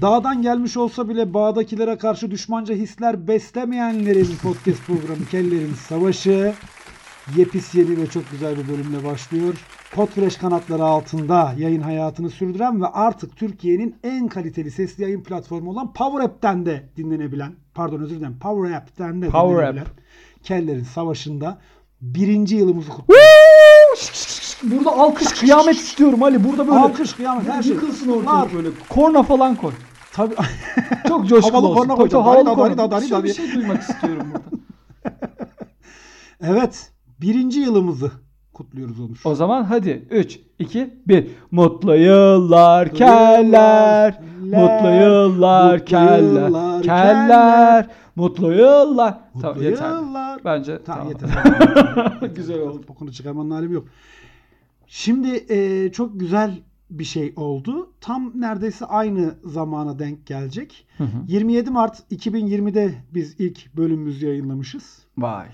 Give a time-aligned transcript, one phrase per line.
[0.00, 6.54] Dağdan gelmiş olsa bile bağdakilere karşı düşmanca hisler beslemeyenlerin podcast programı Kellerin Savaşı
[7.36, 9.54] yepis yeni ve çok güzel bir bölümle başlıyor.
[9.92, 15.92] Podfresh kanatları altında yayın hayatını sürdüren ve artık Türkiye'nin en kaliteli sesli yayın platformu olan
[15.92, 19.90] Power App'ten de dinlenebilen, pardon özür dilerim Power App'ten de Power dinlenebilen App.
[20.42, 21.58] Kellerin Savaşı'nda
[22.00, 24.58] birinci yılımızı kutluyoruz.
[24.62, 26.44] Burada alkış kıyamet istiyorum Ali.
[26.44, 27.72] Burada böyle Alkış kıyamet her şey.
[27.72, 28.68] yıkılsın ortalık böyle.
[28.88, 29.72] Korna falan koy.
[30.18, 30.34] Tabii.
[31.08, 31.74] Çok coşkulu Havalı olsun.
[31.80, 32.24] korna Tabii, koyacağım.
[32.24, 32.90] havalı korna.
[32.90, 33.24] Bir sürü dari.
[33.24, 34.62] bir şey duymak istiyorum burada.
[36.40, 36.92] evet.
[37.20, 38.10] Birinci yılımızı
[38.52, 39.20] kutluyoruz Onur.
[39.24, 41.26] O zaman hadi 3, 2, 1.
[41.50, 44.20] Mutlu yıllar keller.
[44.40, 46.82] Mutlu yıllar keller.
[46.82, 47.86] Keller.
[48.16, 49.20] Mutlu yıllar.
[49.34, 49.90] Mutlu Tamam yeter.
[49.90, 50.40] yıllar.
[50.44, 51.36] Bence Tamam, tamam.
[51.42, 52.28] yeter.
[52.36, 52.82] Güzel oldu.
[52.88, 53.84] Bokunu çıkarmanın alemi yok.
[54.86, 56.54] Şimdi e, çok güzel
[56.90, 57.92] bir şey oldu.
[58.00, 60.86] Tam neredeyse aynı zamana denk gelecek.
[60.98, 61.24] Hı hı.
[61.28, 64.98] 27 Mart 2020'de biz ilk bölümümüzü yayınlamışız.
[65.18, 65.48] Vay.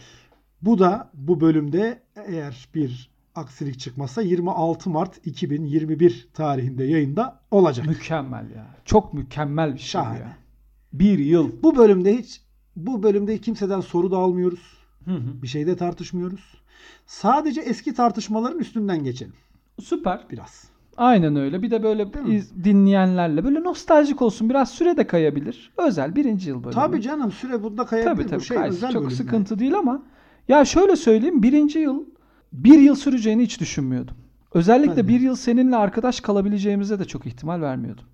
[0.62, 7.86] Bu da bu bölümde eğer bir aksilik çıkmazsa 26 Mart 2021 tarihinde yayında olacak.
[7.86, 8.77] Mükemmel ya.
[8.84, 10.18] Çok mükemmel bir şey Şahane.
[10.18, 10.36] ya.
[10.92, 11.62] Bir yıl.
[11.62, 12.40] Bu bölümde hiç
[12.77, 14.77] bu bölümde kimseden soru da almıyoruz.
[15.05, 15.42] Hı hı.
[15.42, 16.55] Bir şeyde tartışmıyoruz.
[17.06, 19.34] Sadece eski tartışmaların üstünden geçelim
[19.80, 20.27] Süper.
[20.30, 20.64] biraz.
[20.97, 21.62] Aynen öyle.
[21.62, 24.50] Bir de böyle iz- dinleyenlerle böyle nostaljik olsun.
[24.50, 25.73] Biraz süre de kayabilir.
[25.78, 26.75] Özel birinci yıl bölümü.
[26.75, 28.14] Tabii canım süre bunda kayabilir.
[28.14, 28.41] Tabii tabii.
[28.41, 28.77] Bu şey kaysın.
[28.77, 30.03] özel Çok bölüm sıkıntı değil ama
[30.48, 31.42] ya şöyle söyleyeyim.
[31.42, 32.05] Birinci yıl
[32.53, 34.14] bir yıl süreceğini hiç düşünmüyordum.
[34.55, 35.09] Özellikle de.
[35.09, 38.05] bir yıl seninle arkadaş kalabileceğimize de çok ihtimal vermiyordum.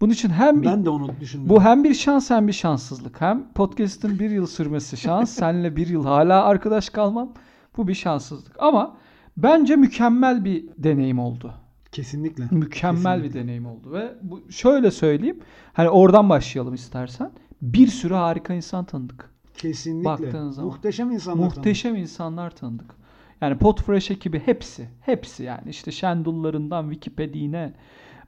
[0.00, 0.64] Bunun için hem.
[0.64, 1.48] Ben de onu düşündüm.
[1.48, 3.20] bu hem bir şans hem bir şanssızlık.
[3.20, 5.30] Hem podcast'ın bir yıl sürmesi şans.
[5.38, 7.32] seninle bir yıl hala arkadaş kalmam.
[7.76, 8.52] Bu bir şanssızlık.
[8.58, 8.96] Ama
[9.36, 11.52] bence mükemmel bir deneyim oldu.
[11.92, 12.48] Kesinlikle.
[12.50, 13.40] Mükemmel Kesinlikle.
[13.40, 15.40] bir deneyim oldu ve bu şöyle söyleyeyim.
[15.72, 17.30] Hani oradan başlayalım istersen.
[17.62, 19.30] Bir sürü harika insan tanıdık.
[19.54, 20.04] Kesinlikle.
[20.04, 20.70] Baktığın zaman.
[20.70, 21.44] Muhteşem insanlar.
[21.44, 22.94] Muhteşem insanlar tanıdık.
[23.40, 27.74] Yani Podfresh ekibi hepsi, hepsi yani işte Şendullarından Wikipedia'ne,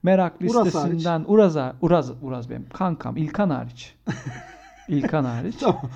[0.02, 3.94] Merak Uraz listesinden Uraz'a, Uraz, Uraz benim kankam İlkan hariç.
[4.88, 5.56] İlkan hariç.
[5.60, 5.90] Tamam.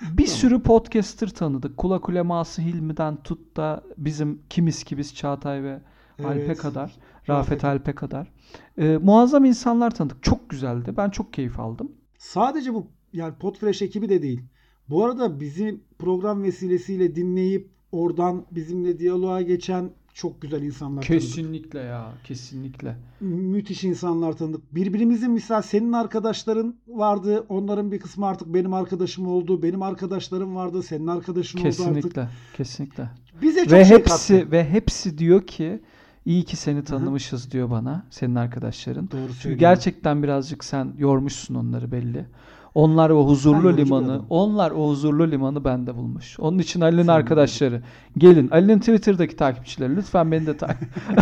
[0.00, 1.76] Bir sürü podcaster tanıdık.
[1.76, 5.80] Kula Kuleması Hilmi'den tut da bizim kimiz kimiz Çağatay ve
[6.24, 6.58] Alp'e Evet.
[6.58, 6.96] kadar,
[7.28, 7.64] Rafet.
[7.64, 8.32] Alp'e kadar.
[8.78, 10.22] Ee, muazzam insanlar tanıdık.
[10.22, 10.94] Çok güzeldi.
[10.96, 11.92] Ben çok keyif aldım.
[12.18, 14.40] Sadece bu yani Podfresh ekibi de değil.
[14.88, 21.22] Bu arada bizi program vesilesiyle dinleyip oradan bizimle diyaloğa geçen çok güzel insanlar tanıdık.
[21.22, 22.96] Kesinlikle ya, kesinlikle.
[23.20, 24.74] müthiş insanlar tanıdık.
[24.74, 27.46] Birbirimizin misal senin arkadaşların vardı.
[27.48, 29.62] Onların bir kısmı artık benim arkadaşım oldu.
[29.62, 30.82] Benim arkadaşlarım vardı.
[30.82, 31.78] Senin arkadaşın oldu artık.
[31.86, 33.08] Kesinlikle, kesinlikle.
[33.42, 34.50] Bize çok Ve şey hepsi kattı.
[34.50, 35.80] ve hepsi diyor ki
[36.24, 39.10] iyi ki seni tanımışız diyor bana senin arkadaşların.
[39.10, 42.26] Doğru Çünkü gerçekten birazcık sen yormuşsun onları belli.
[42.74, 46.40] Onlar o huzurlu limanı, onlar o huzurlu limanı bende bulmuş.
[46.40, 47.82] Onun için Ali'nin arkadaşları
[48.18, 48.48] gelin.
[48.50, 50.88] Ali'nin Twitter'daki takipçileri lütfen beni de takip.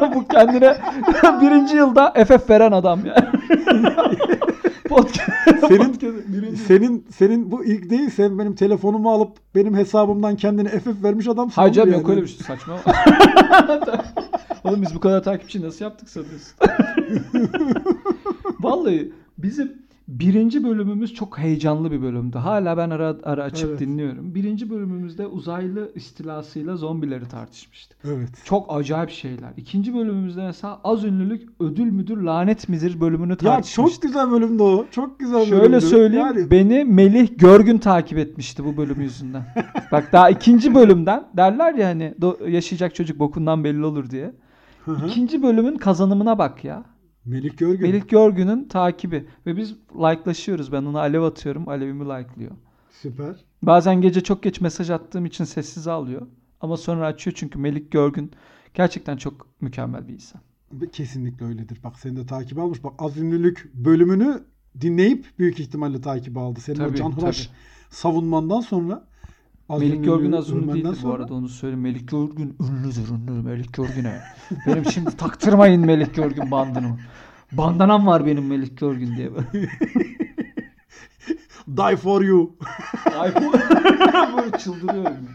[0.14, 0.76] Bu kendine
[1.40, 3.32] birinci yılda FF veren adam ya.
[4.90, 5.30] Podcast.
[5.68, 5.94] Senin-
[6.32, 8.10] birinci- Senin senin bu ilk değil.
[8.10, 11.60] Sen benim telefonumu alıp benim hesabımdan kendine FF vermiş adamsın.
[11.62, 12.16] Hayır canım oğlum yok yani.
[12.16, 12.76] öyle bir şey saçma.
[14.64, 16.54] Oğlum biz bu kadar takipçi nasıl yaptık sanıyorsun?
[18.60, 19.72] Vallahi bizim
[20.10, 22.38] birinci bölümümüz çok heyecanlı bir bölümdü.
[22.38, 23.80] Hala ben ara ara açıp Evet.
[23.80, 24.34] dinliyorum.
[24.34, 27.98] Birinci bölümümüzde uzaylı istilasıyla zombileri tartışmıştık.
[28.04, 28.28] Evet.
[28.44, 29.50] Çok acayip şeyler.
[29.56, 33.92] İkinci bölümümüzde mesela az ünlülük ödül müdür lanet midir bölümünü Ya tartışmıştık.
[33.94, 34.86] çok güzel bölümdü o.
[34.90, 35.56] Çok güzel bölümdü.
[35.56, 39.42] Şöyle söyleyeyim Yani beni Melih Görgün takip etmişti bu bölüm yüzünden.
[39.92, 42.14] Bak daha ikinci bölümden derler ya hani
[42.48, 44.32] yaşayacak çocuk bokundan belli olur diye.
[44.84, 45.06] Hı hı.
[45.06, 46.82] İkinci bölümün kazanımına bak ya.
[47.24, 47.82] Melik Görgün.
[47.82, 50.72] Melih Görgün'ün takibi ve biz like'laşıyoruz.
[50.72, 51.68] Ben ona alev atıyorum.
[51.68, 52.50] Alevimi like'lıyor.
[52.90, 53.36] Süper.
[53.62, 56.26] Bazen gece çok geç mesaj attığım için sessiz alıyor.
[56.60, 58.30] Ama sonra açıyor çünkü Melik Görgün
[58.74, 60.40] gerçekten çok mükemmel bir insan.
[60.92, 61.78] Kesinlikle öyledir.
[61.84, 62.84] Bak seni de takip almış.
[62.84, 64.42] Bak az ünlülük bölümünü
[64.80, 66.60] dinleyip büyük ihtimalle takip aldı.
[66.60, 67.56] Senin o Tabii, canhıraş tabii.
[67.90, 69.06] savunmandan sonra
[69.70, 71.80] az Melik Görgün az ünlü övmenden değildi bu sonra- arada onu söyleyeyim.
[71.82, 74.20] Melik Görgün ünlüdür ünlü Melik Görgün'e.
[74.66, 76.98] benim şimdi taktırmayın Melik Görgün bandını.
[77.52, 79.30] Bandanam var benim Melik Görgün diye.
[81.76, 82.56] Die for you.
[84.36, 85.28] Böyle çıldırıyorum.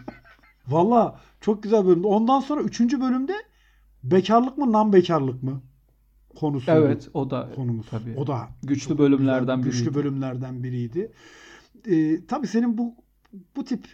[0.68, 2.08] Valla çok güzel bölümdü.
[2.08, 3.34] Ondan sonra üçüncü bölümde
[4.04, 5.62] bekarlık mı nan bekarlık mı
[6.36, 6.72] konusu.
[6.72, 7.86] Evet o da konumuz.
[7.90, 8.16] tabii.
[8.18, 9.86] O da Güçlü bölümlerden güzel, biriydi.
[9.86, 11.12] Güçlü bölümlerden biriydi.
[11.88, 12.96] Ee, tabii senin bu
[13.56, 13.86] bu tip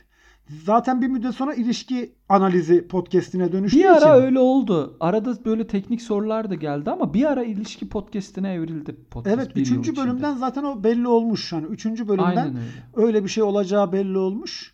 [0.49, 4.25] Zaten bir müddet sonra ilişki analizi podcast'ine dönüştüğü Bir ara için.
[4.25, 4.97] öyle oldu.
[4.99, 9.35] Arada böyle teknik sorular da geldi ama bir ara ilişki podcast'ine evrildi podcast.
[9.37, 10.05] Evet üçüncü içinde.
[10.05, 11.51] bölümden zaten o belli olmuş.
[11.53, 13.07] Yani üçüncü bölümden öyle.
[13.07, 14.73] öyle bir şey olacağı belli olmuş.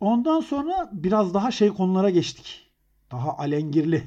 [0.00, 2.70] Ondan sonra biraz daha şey konulara geçtik.
[3.12, 4.02] Daha alengirli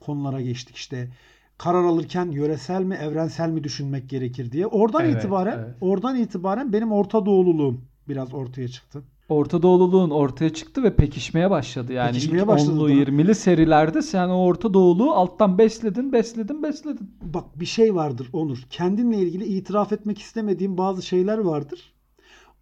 [0.00, 1.10] konulara geçtik işte.
[1.58, 4.66] Karar alırken yöresel mi evrensel mi düşünmek gerekir diye.
[4.66, 5.74] Oradan Evet, itibaren evet.
[5.80, 9.02] oradan itibaren benim Orta Doğululuğum biraz ortaya çıktı.
[9.30, 11.92] Orta Doğululuğun ortaya çıktı ve pekişmeye başladı.
[11.92, 12.96] Yani Pekişmeye başladı 10'lu daha.
[12.96, 17.10] 20'li serilerde sen o Orta Doğuluğu alttan besledin, besledin, besledin.
[17.22, 18.58] Bak bir şey vardır Onur.
[18.70, 21.92] Kendinle ilgili itiraf etmek istemediğin bazı şeyler vardır.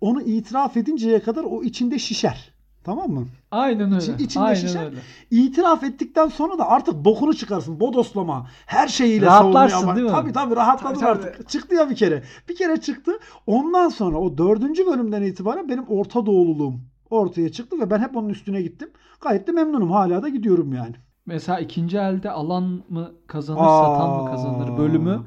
[0.01, 2.58] Onu itiraf edinceye kadar o içinde şişer.
[2.89, 3.25] Tamam mı?
[3.51, 3.97] Aynen öyle.
[4.05, 4.85] İçi- içinde Aynen şişer.
[4.85, 4.97] öyle.
[5.31, 7.81] İtiraf ettikten sonra da artık bokunu çıkarsın.
[7.81, 8.47] Bodoslama.
[8.67, 10.13] Her şeyiyle Rahatlarsın savunmaya değil mi?
[10.13, 11.29] Tabii tabii rahatladın Tabii, tabii.
[11.31, 11.49] artık.
[11.49, 12.23] Çıktı ya bir kere.
[12.49, 13.13] Bir kere çıktı.
[13.47, 16.75] Ondan sonra o dördüncü bölümden itibaren benim Orta Doğululuğum
[17.11, 18.91] ortaya çıktı ve ben hep onun üstüne gittim.
[19.21, 19.91] Gayet de memnunum.
[19.91, 20.95] Hala da gidiyorum yani.
[21.27, 23.85] Mesela ikinci elde alan mı kazanır, Aa.
[23.95, 25.21] satan mı kazanır bölümü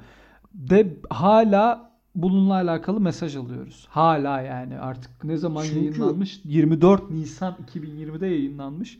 [0.54, 3.88] de hala bununla alakalı mesaj alıyoruz.
[3.90, 6.42] Hala yani artık ne zaman Çünkü- yayınlanmış?
[6.46, 8.98] 24 Nisan 2020'de yayınlanmış.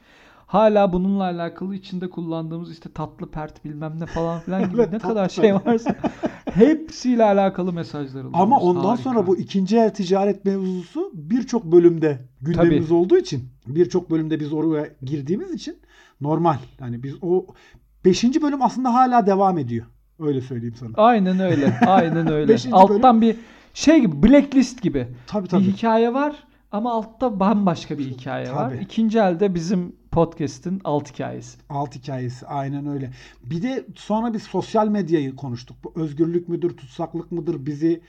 [0.48, 5.00] Hala bununla alakalı içinde kullandığımız işte tatlı pert bilmem ne falan filan gibi Evet, ne
[5.00, 5.96] kadar şey varsa
[6.46, 8.40] hepsiyle alakalı mesajlar alıyoruz.
[8.40, 9.04] Ama ondan Harika.
[9.04, 12.94] sonra bu ikinci el ticaret mevzusu birçok bölümde gündemimiz Tabii.
[12.98, 15.78] olduğu için birçok bölümde biz oraya girdiğimiz için
[16.22, 16.58] normal.
[16.80, 17.46] Yani biz o
[18.06, 19.86] beşinci bölüm aslında hala devam ediyor.
[20.22, 20.92] Öyle söyleyeyim sana.
[20.96, 21.80] Aynen öyle.
[21.88, 22.56] Aynen öyle.
[22.72, 23.36] Alttan bir
[23.74, 25.08] şey gibi blacklist gibi.
[25.28, 25.64] Tabii Bir tabii.
[25.64, 26.36] hikaye var
[26.72, 28.70] ama altta bambaşka bir hikaye var.
[28.70, 28.84] Tabii.
[28.84, 31.58] İkinci elde bizim podcast'in alt hikayesi.
[31.70, 33.12] Alt hikayesi aynen öyle.
[33.44, 35.78] Bir de sonra biz sosyal medyayı konuştuk.
[35.84, 38.02] Bu özgürlük müdür, tutsaklık mıdır, bizi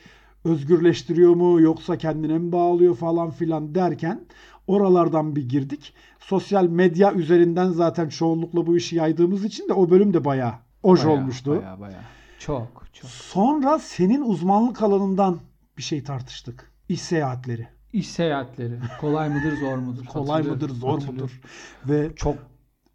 [0.45, 4.21] özgürleştiriyor mu yoksa kendine mi bağlıyor falan filan derken
[4.67, 5.95] oralardan bir girdik.
[6.21, 10.53] Sosyal medya üzerinden zaten çoğunlukla bu işi yaydığımız için de o bölüm de bayağı
[10.83, 11.51] oj Bayağı, olmuştu.
[11.61, 12.03] Bayağı bayağı.
[12.39, 13.11] Çok çok.
[13.11, 15.39] Sonra senin uzmanlık alanından
[15.79, 16.73] bir şey tartıştık.
[16.89, 17.69] İş seyahatleri.
[17.93, 18.79] İş seyahatleri.
[19.01, 20.05] Kolay mıdır zor mudur?
[20.13, 21.21] Kolay mıdır, zor hatırlıyorum.
[21.23, 21.41] mudur?
[21.87, 22.37] Ve Çok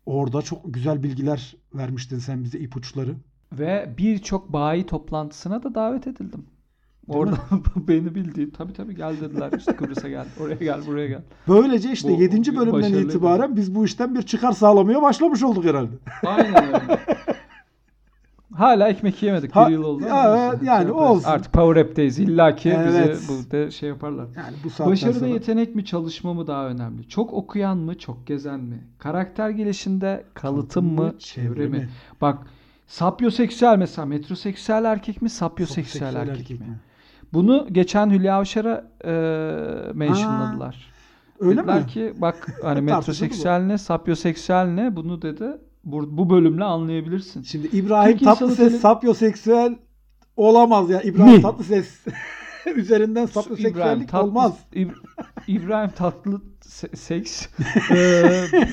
[0.06, 3.16] orada çok güzel bilgiler vermiştin sen bize ipuçları.
[3.54, 6.46] ve birçok bayi toplantısına da davet edildim.
[7.08, 7.38] Değil Orada
[7.76, 11.22] beni bildiği tabii tabii gel dediler işte Kıbrıs'a gel oraya gel buraya gel.
[11.48, 12.56] Böylece işte Bu 7.
[12.56, 15.92] bölümden itibaren biz bu işten bir çıkar sağlamaya başlamış olduk herhalde.
[16.26, 17.00] Aynen öyle.
[18.54, 20.02] Hala ekmek yemedik Ha- bir yıl oldu.
[20.02, 21.30] Neyse, yani şey olsun.
[21.30, 22.20] Artık Power App'teyiz.
[22.20, 23.18] İlla ki Evet.
[23.18, 24.26] bizi burada şey yaparlar.
[24.36, 25.30] Yani bu Başarıda sonra.
[25.30, 27.08] yetenek mi çalışma mı daha önemli?
[27.10, 28.84] Çok okuyan mı çok gezen mi?
[29.00, 31.90] Karakter gelişinde kalıtım mı çevre mi?
[32.22, 32.38] Bak
[32.88, 36.80] sapyoseksüel mesela metroseksüel erkek mi sapyoseksüel Seksüel erkek, mi?
[37.34, 39.12] Bunu geçen Hülya Avşar'a e,
[39.94, 40.92] mentionladılar.
[41.40, 41.88] Öyle Dediler mi?
[41.88, 45.48] ki bak hani metroseksüel ne sapyoseksüel ne bunu dedi.
[45.92, 47.42] Bu, bu bölümle anlayabilirsin.
[47.44, 49.76] Şimdi İbrahim Türk Tatlıses tele- sapyoseksüel
[50.36, 51.02] olamaz ya.
[51.02, 51.42] İbrahim Mi?
[51.42, 52.06] Tatlıses
[52.76, 54.54] üzerinden sapyoseksüellik Tatlı- olmaz.
[54.74, 54.96] İb-
[55.48, 57.48] İbrahim Tatlı se- seks
[57.92, 58.46] Eee,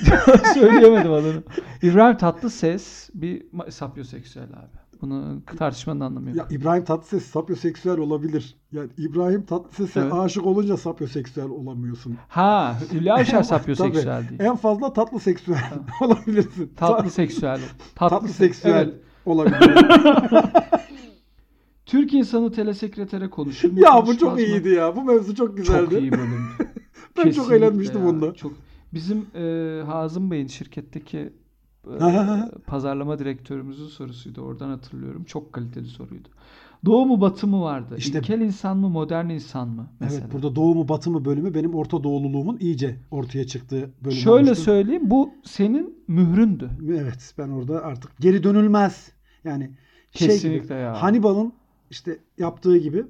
[0.55, 1.43] söyleyemedim adını.
[1.83, 4.84] İbrahim Tatlı ses bir sapyoseksüel abi.
[5.05, 6.37] Bunu tartışmanın anlamı yok.
[6.37, 8.57] Ya İbrahim Tatlıses sapyoseksüel olabilir.
[8.73, 10.13] Yani İbrahim Tatlıses'e Evet.
[10.13, 12.17] aşık olunca sapyoseksüel olamıyorsun.
[12.29, 14.41] Ha, Hülya Avşar sapyoseksüel değil.
[14.41, 16.73] En fazla tatlı seksüel olabilirsin.
[16.77, 17.61] Tatlı Ta- seksüel.
[17.95, 18.95] tatlı seksüel Evet.
[19.27, 19.59] olabilir.
[21.87, 24.97] Türk insanı telesekretere konuşur ya bu çok iyiydi ya.
[24.97, 25.91] Bu mevzu çok güzeldi.
[25.91, 26.35] Çok iyi bölümdü.
[27.17, 28.09] Ben çok Kesinlikle eğlenmiştim ya.
[28.09, 28.35] onda.
[28.35, 28.53] Çok.
[28.95, 31.33] Bizim e, Hazım Bey'in şirketteki.
[32.67, 34.41] Pazarlama direktörümüzün sorusuydu.
[34.41, 35.25] Oradan hatırlıyorum.
[35.25, 36.29] Çok kaliteli soruydu.
[36.85, 37.95] Doğu mu batı mı vardı?
[37.99, 39.87] İşte- İlkel insan mı modern insan mı?
[40.01, 40.21] Mesela.
[40.25, 44.45] Evet burada doğu mu batı mı bölümü benim Orta Doğululuğumun iyice ortaya çıktığı bölüm Şöyle
[44.45, 44.65] olmuştu.
[44.65, 46.71] söyleyeyim bu senin mühründü.
[46.89, 49.13] Evet ben orada artık geri dönülmez.
[49.45, 49.71] Yani
[50.11, 51.03] şey gibi, Kesinlikle ya.
[51.03, 51.53] Hannibal'ın
[51.91, 53.07] işte yaptığı gibi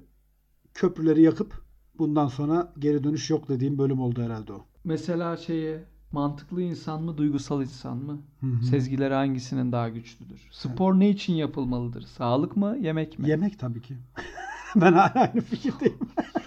[0.74, 1.62] köprüleri yakıp
[1.98, 4.60] bundan sonra geri dönüş yok dediğim bölüm oldu herhalde o.
[4.84, 5.84] Mesela şeye
[6.14, 8.18] mantıklı insan mı duygusal insan mı?
[8.40, 8.64] Hı hı.
[8.64, 10.48] Sezgileri hangisinin daha güçlüdür?
[10.50, 12.02] Spor ne için yapılmalıdır?
[12.02, 13.28] Sağlık mı yemek mi?
[13.28, 13.96] Yemek tabii ki.
[14.76, 15.98] ben hala aynı fikirdeyim.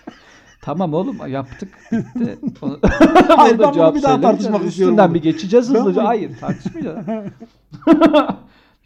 [0.62, 2.40] Tamam oğlum yaptık bitti.
[2.62, 2.80] Onu-
[3.38, 5.16] Hayır, ben bunu bir daha tartışmak istiyorum Üstünden bunu.
[5.16, 6.04] bir geçeceğiz hızlıca.
[6.06, 7.06] Hayır tartışmayacağız.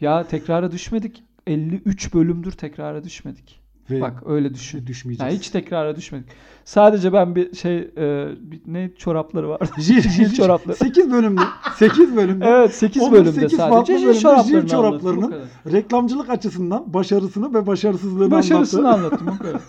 [0.00, 1.24] ya tekrara düşmedik.
[1.46, 3.61] 53 bölümdür tekrara düşmedik.
[3.90, 4.86] Ve Bak öyle düşün.
[4.86, 5.34] Düşmeyeceğiz.
[5.38, 6.26] hiç tekrara düşmedik.
[6.64, 9.64] Sadece ben bir şey e, bir, ne çorapları vardı.
[9.78, 10.76] Jil, Jil çorapları.
[10.76, 11.40] 8 bölümde.
[11.76, 12.44] 8 bölümde.
[12.46, 15.72] Evet 8 Onun bölümde sekiz sadece farklı jil jil çoraplarının anlattım.
[15.72, 19.06] Reklamcılık açısından başarısını ve başarısızlığını Başarısını anlattı.
[19.06, 19.60] anlattım o kadar.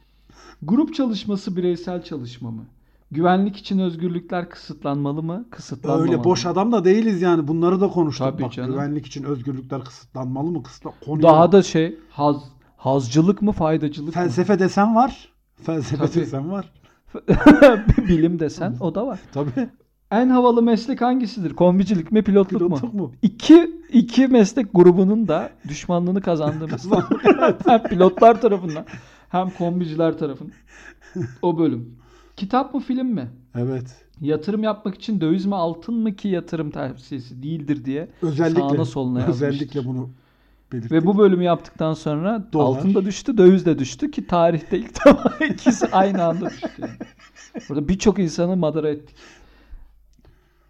[0.62, 2.64] Grup çalışması bireysel çalışma mı?
[3.12, 5.44] Güvenlik için özgürlükler kısıtlanmalı mı?
[5.50, 6.50] Kısıtlanmamalı Öyle boş mı?
[6.50, 7.48] adam da değiliz yani.
[7.48, 8.26] Bunları da konuştuk.
[8.26, 8.70] Tabii Bak, canım.
[8.72, 10.62] güvenlik için özgürlükler kısıtlanmalı mı?
[10.62, 12.36] Kısıtlan konuya Daha da şey haz
[12.80, 15.28] hazcılık mı faydacılık felsefe desen var.
[15.62, 16.14] Felsefe Tabii.
[16.20, 16.72] desen var.
[17.14, 17.20] mı?
[18.08, 19.20] Bilim desen o da var.
[19.32, 19.68] Tabii.
[20.10, 21.54] En havalı meslek hangisidir?
[21.54, 23.00] Kombicilik mi pilotluk, Pilotluk mu?
[23.02, 23.12] mu?
[23.22, 26.86] İki, iki meslek grubunun da düşmanlığını kazandığımız
[27.66, 28.84] hem pilotlar tarafından
[29.28, 30.54] hem kombiciler tarafından.
[31.42, 31.98] O bölüm.
[32.36, 33.28] Kitap mı film mi?
[33.54, 33.96] Evet.
[34.20, 38.60] Yatırım yapmak için döviz mi altın mı ki yatırım tavsiyesi değildir diye Özellikle.
[38.60, 39.46] sağına soluna yazmıştır.
[39.48, 40.10] Özellikle bunu
[40.72, 40.92] belirttik.
[40.92, 42.64] Ve bu bölümü yaptıktan sonra Dolar.
[42.78, 46.68] altın da düştü, döviz de düştü ki tarihte ilk defa ikisi aynı anda düştü.
[46.78, 46.92] yani.
[47.68, 49.16] Burada birçok insanı madara ettik.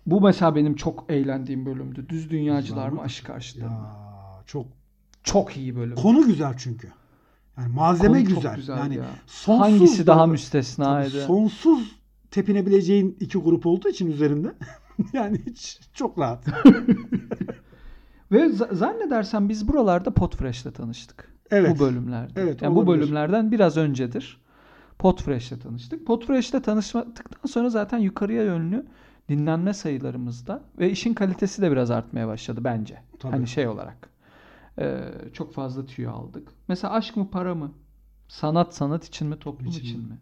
[0.06, 2.08] Bu mesela benim çok eğlendiğim bölümdü.
[2.08, 3.76] Düz dünyacılar mı aşk karşıtları mı?
[3.76, 4.66] ya çok
[5.24, 5.94] Çok iyi bölüm.
[5.96, 6.88] konu güzel çünkü.
[7.58, 8.56] Yani malzeme Konu güzel.
[8.56, 9.04] güzeldi yani ya.
[9.26, 11.24] sonsuz Hangisi daha müstesnaydı?
[11.24, 11.96] sonsuz
[12.30, 14.52] tepinebileceğin iki grup olduğu için üzerinde.
[15.12, 16.44] yani hiç çok rahat.
[18.32, 21.34] Ve zannedersem biz buralarda Podfresh'le tanıştık.
[21.50, 21.76] Evet.
[21.76, 22.40] Bu bölümlerde.
[22.40, 23.02] Evet, yani bu olabilir.
[23.02, 24.40] bölümlerden biraz öncedir.
[24.98, 26.06] Podfresh'le tanıştık.
[26.06, 28.86] Podfresh'le tanıştıktan sonra zaten yukarıya yönlü
[29.28, 32.98] dinlenme sayılarımızda ve işin kalitesi de biraz artmaya başladı bence.
[33.18, 33.32] Tabii.
[33.32, 34.10] Hani şey olarak.
[34.78, 35.00] Ee,
[35.32, 36.48] çok fazla tüy aldık.
[36.68, 37.72] Mesela aşk mı para mı?
[38.28, 40.08] Sanat sanat için mi toplum İçin için, mi?
[40.08, 40.18] mi?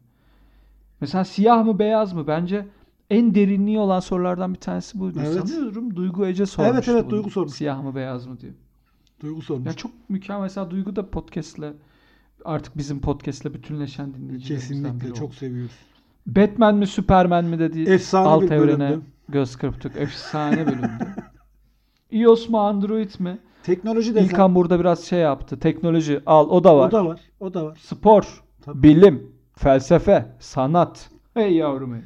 [1.00, 2.26] Mesela siyah mı beyaz mı?
[2.26, 2.66] Bence
[3.10, 5.18] en derinliği olan sorulardan bir tanesi buydu.
[5.26, 5.48] Evet.
[5.48, 7.10] Sanıyorum Duygu Ece sormuştu Evet, evet, bunu.
[7.10, 7.52] Duygu sormuş.
[7.54, 8.52] Siyah mı beyaz mı diye.
[9.20, 9.66] Duygu sormuş.
[9.66, 10.42] Ya çok mükemmel.
[10.42, 11.72] Mesela Duygu da podcast'le
[12.44, 15.18] artık bizim podcast'le bütünleşen dinleyicilerimizden biri Kesinlikle oldu.
[15.18, 15.72] çok seviyoruz.
[16.26, 19.04] Batman mi Superman mi dediği Efsane alt bir evrene bölümdü.
[19.28, 19.96] göz kırptık.
[19.96, 20.88] Efsane bölümdü.
[22.10, 23.38] iOS mu Android mi?
[23.62, 24.26] Teknoloji desen.
[24.28, 25.58] İlkan burada biraz şey yaptı.
[25.60, 26.88] Teknoloji al o da var.
[26.88, 27.20] O da var.
[27.40, 27.78] O da var.
[27.82, 28.82] Spor, Tabii.
[28.82, 31.10] bilim, felsefe, sanat.
[31.34, 32.02] Hey yavrum hey.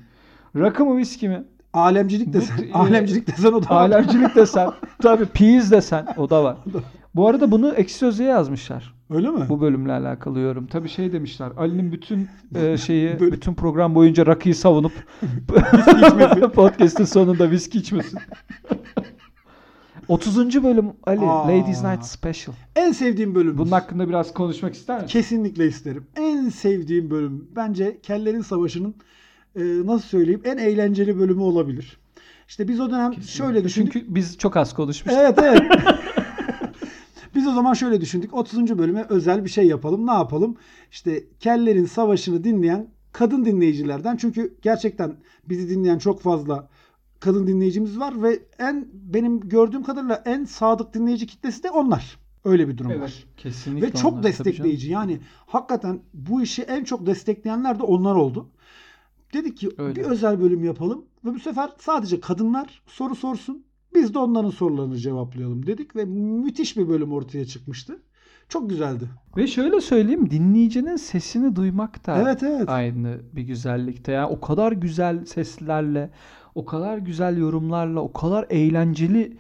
[0.56, 1.44] Rakı mı viski mi?
[1.72, 2.56] Alemcilik Bu- desen.
[2.68, 3.80] e, Alemcilik desen o da var.
[3.80, 4.70] Alemcilik desen.
[5.02, 6.56] Tabii piyiz desen o da var.
[7.14, 8.94] Bu arada bunu ekşi sözlüğe yazmışlar.
[9.10, 9.46] Öyle mi?
[9.48, 10.66] Bu bölümle alakalı yorum.
[10.66, 11.52] Tabii şey demişler.
[11.56, 14.92] Ali'nin bütün e, şeyi, Böl- bütün program boyunca rakıyı savunup
[16.54, 18.18] podcast'ın sonunda viski içmesin.
[20.08, 20.62] 30.
[20.64, 21.20] bölüm Ali.
[21.26, 21.48] Aa.
[21.48, 22.54] Ladies Night Special.
[22.76, 23.58] En sevdiğim bölüm.
[23.58, 25.08] Bunun hakkında biraz konuşmak ister misin?
[25.08, 26.06] Kesinlikle isterim.
[26.16, 27.48] En sevdiğim bölüm.
[27.56, 28.94] Bence Kellerin Savaşı'nın
[29.56, 31.98] nasıl söyleyeyim en eğlenceli bölümü olabilir.
[32.48, 33.92] İşte biz o dönem şöyle düşündük.
[33.92, 35.22] Çünkü biz çok az konuşmuştuk.
[35.22, 35.62] Evet evet.
[37.34, 38.34] Biz o zaman şöyle düşündük.
[38.34, 38.78] 30.
[38.78, 40.06] bölüme özel bir şey yapalım.
[40.06, 40.56] Ne yapalım?
[40.90, 44.16] İşte Kellerin Savaşı'nı dinleyen kadın dinleyicilerden.
[44.16, 45.16] Çünkü gerçekten
[45.48, 46.68] bizi dinleyen çok fazla
[47.20, 52.18] kadın dinleyicimiz var ve en benim gördüğüm kadarıyla en sadık dinleyici kitlesi de onlar.
[52.44, 52.96] Öyle bir durum var.
[52.96, 53.86] Evet, kesinlikle.
[53.86, 54.22] Ve çok onlar.
[54.22, 54.90] Destekleyici.
[54.90, 58.48] Yani hakikaten bu işi en çok destekleyenler de onlar oldu.
[59.32, 59.96] Dedik ki Öyle.
[59.96, 63.64] bir özel bölüm yapalım ve bu sefer sadece kadınlar soru sorsun.
[63.94, 68.02] Biz de onların sorularını cevaplayalım dedik ve müthiş bir bölüm ortaya çıkmıştı.
[68.48, 69.04] Çok güzeldi.
[69.36, 72.68] Ve şöyle söyleyeyim dinleyicinin sesini duymak da Evet evet.
[72.68, 74.12] aynı bir güzellikte.
[74.12, 76.10] Yani o kadar güzel seslerle,
[76.54, 79.36] o kadar güzel yorumlarla, o kadar eğlenceli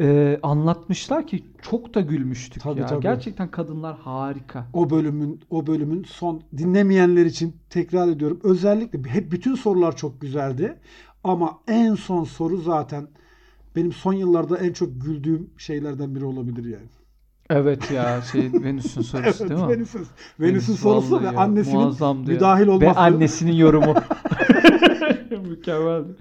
[0.00, 2.86] e, anlatmışlar ki çok da gülmüştük Tabii, ya.
[2.86, 3.02] tabii.
[3.02, 4.66] Gerçekten kadınlar harika.
[4.72, 8.40] O bölümün o bölümün son dinlemeyenler için tekrar ediyorum.
[8.42, 10.78] Özellikle hep bütün sorular çok güzeldi.
[11.24, 13.08] Ama en son soru zaten
[13.76, 16.88] benim son yıllarda en çok güldüğüm şeylerden biri olabilir yani.
[17.50, 19.68] Evet ya şey Venüs'ün sorusu değil mi?
[19.68, 20.06] Venüs'ün,
[20.40, 21.88] Venüs'ün Venüs sorusu ve annesinin
[22.26, 22.86] müdahil olması.
[22.86, 23.94] Ve annesinin yorumu.
[25.48, 26.12] Mükemmeldi.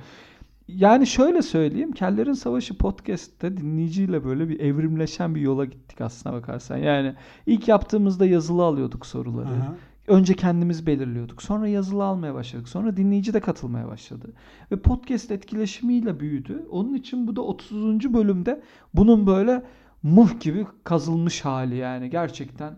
[0.75, 1.91] Yani şöyle söyleyeyim.
[1.91, 6.77] Kellerin Savaşı podcast'te dinleyiciyle böyle bir evrimleşen bir yola gittik aslına bakarsan.
[6.77, 9.47] Yani ilk yaptığımızda yazılı alıyorduk soruları.
[9.47, 9.75] Aha.
[10.07, 11.43] Önce kendimiz belirliyorduk.
[11.43, 12.69] Sonra yazılı almaya başladık.
[12.69, 14.33] Sonra dinleyici de katılmaya başladı.
[14.71, 16.65] Ve podcast etkileşimiyle büyüdü.
[16.71, 18.13] Onun için bu da 30.
[18.13, 18.61] bölümde
[18.93, 19.63] bunun böyle
[20.03, 22.09] muh gibi kazılmış hali yani.
[22.09, 22.77] Gerçekten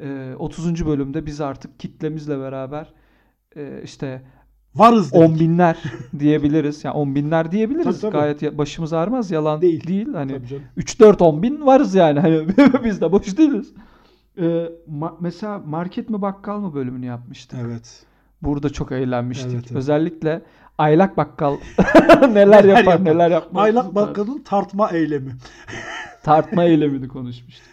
[0.00, 0.86] e, 30.
[0.86, 2.92] bölümde biz artık kitlemizle beraber
[3.82, 4.22] işte
[4.76, 5.24] Varız dedik.
[5.24, 5.82] on binler
[6.18, 6.84] diyebiliriz.
[6.84, 8.00] Yani on binler diyebiliriz.
[8.00, 8.12] Tabii, tabii.
[8.40, 9.30] Gayet başımız ağrımaz.
[9.30, 9.86] Yalan Değil.
[9.86, 10.12] değil.
[10.14, 10.62] Hani Tabii canım.
[10.78, 12.20] 3-4-10 bin varız yani.
[12.20, 12.46] Hani
[12.84, 13.72] biz de boş değiliz.
[14.38, 14.42] Ee,
[15.00, 17.58] ma- mesela market mi bakkal mı bölümünü yapmıştık.
[17.62, 18.02] Evet.
[18.42, 19.52] Burada çok eğlenmiştik.
[19.52, 19.76] Evet, evet.
[19.76, 20.42] Özellikle
[20.78, 21.56] aylak bakkal
[22.20, 23.04] neler Neler yapar yapar?
[23.04, 23.64] neler yapmaz.
[23.64, 25.30] Aylak bakkalın tartma eylemi.
[26.22, 27.68] Tartma eylemini konuşmuştuk.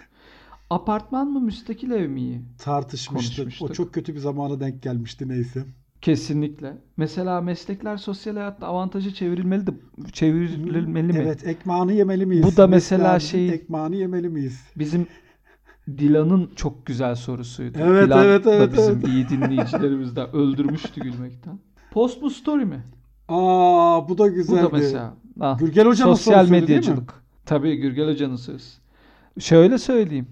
[0.70, 2.42] Apartman mı müstakil ev mi?
[2.58, 3.52] Tartışmıştık.
[3.62, 5.64] O çok kötü bir zamana denk gelmişti neyse.
[6.02, 6.78] Kesinlikle.
[6.98, 9.72] Mesela meslekler sosyal hayatta avantajı çevrilmeli de
[10.14, 11.20] çevrilmeli mi?
[11.22, 12.44] Evet, ekmeğini yemeli miyiz?
[12.46, 14.62] Bu da mesela şey- ekmeğini yemeli miyiz?
[14.76, 15.08] Bizim
[15.98, 17.78] Dilan'ın çok güzel sorusuydu.
[17.82, 19.08] Evet, Dilan evet, da evet, bizim evet.
[19.08, 21.60] iyi dinleyicilerimizden öldürmüştü gülmekten.
[21.92, 22.84] Post mu story mi?
[23.28, 24.64] Aa bu da Bu güzeldi.
[24.64, 25.14] da mesela.
[25.40, 26.76] Ah, Gürgel Hoca'nın sosyal sorusuydu değil mi?
[26.76, 27.14] medyacılık.
[27.46, 28.66] Tabii Gürgel Hoca'nın sözü.
[29.40, 30.28] Şöyle söyleyeyim.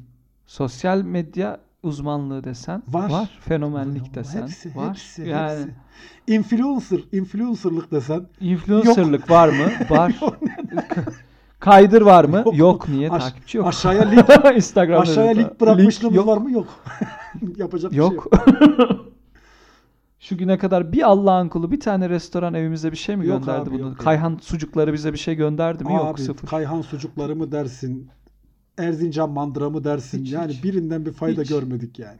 [0.48, 3.30] Sosyal medya uzmanlığı desen Var.
[3.42, 4.90] Fenomenlik desen Hepsi, var.
[4.90, 5.74] hepsi, yani hepsi.
[6.28, 8.26] Influencer, influencerlık desen.
[8.40, 9.66] influencerlık var mı?
[9.90, 10.16] Var.
[11.60, 12.38] Kaydır var mı?
[12.46, 12.58] Yok.
[12.58, 12.90] Yok.
[12.90, 13.10] Niye?
[13.10, 13.68] Aş- Takipçi yok.
[13.68, 16.28] Aşağıya link, Instagram'da aşağıya link bırakmışlığımız yok.
[16.28, 16.52] var mı?
[16.52, 16.68] Yok.
[17.58, 18.14] Yapacak bir şey yok.
[18.14, 19.06] Yok.
[20.20, 23.62] Şu güne kadar bir Allah'ın kulu bir tane restoran evimize bir şey mi Yok gönderdi
[23.70, 23.80] abi, bunu?
[23.90, 23.98] yok.
[23.98, 25.94] Kayhan sucukları bize bir şey gönderdi mi?
[25.94, 26.48] Yok Abi, sıfır.
[26.48, 28.10] Kayhan sucukları mı dersin?
[28.80, 30.26] Erzincan mandıra mı dersin?
[30.26, 30.64] Hiç, yani hiç.
[30.64, 31.50] birinden bir fayda Hiç.
[31.50, 32.20] görmedik yani.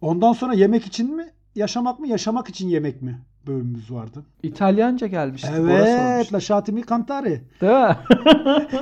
[0.00, 1.30] Ondan sonra yemek için mi?
[1.54, 2.08] Yaşamak mı?
[2.08, 3.18] Yaşamak için yemek mi?
[3.46, 4.24] Bölümümüz vardı.
[4.42, 5.48] İtalyanca gelmişti.
[5.54, 5.98] Evet.
[5.98, 6.34] sormuştu.
[6.34, 7.42] Lasciatemi cantare.
[7.60, 7.96] Değil mi?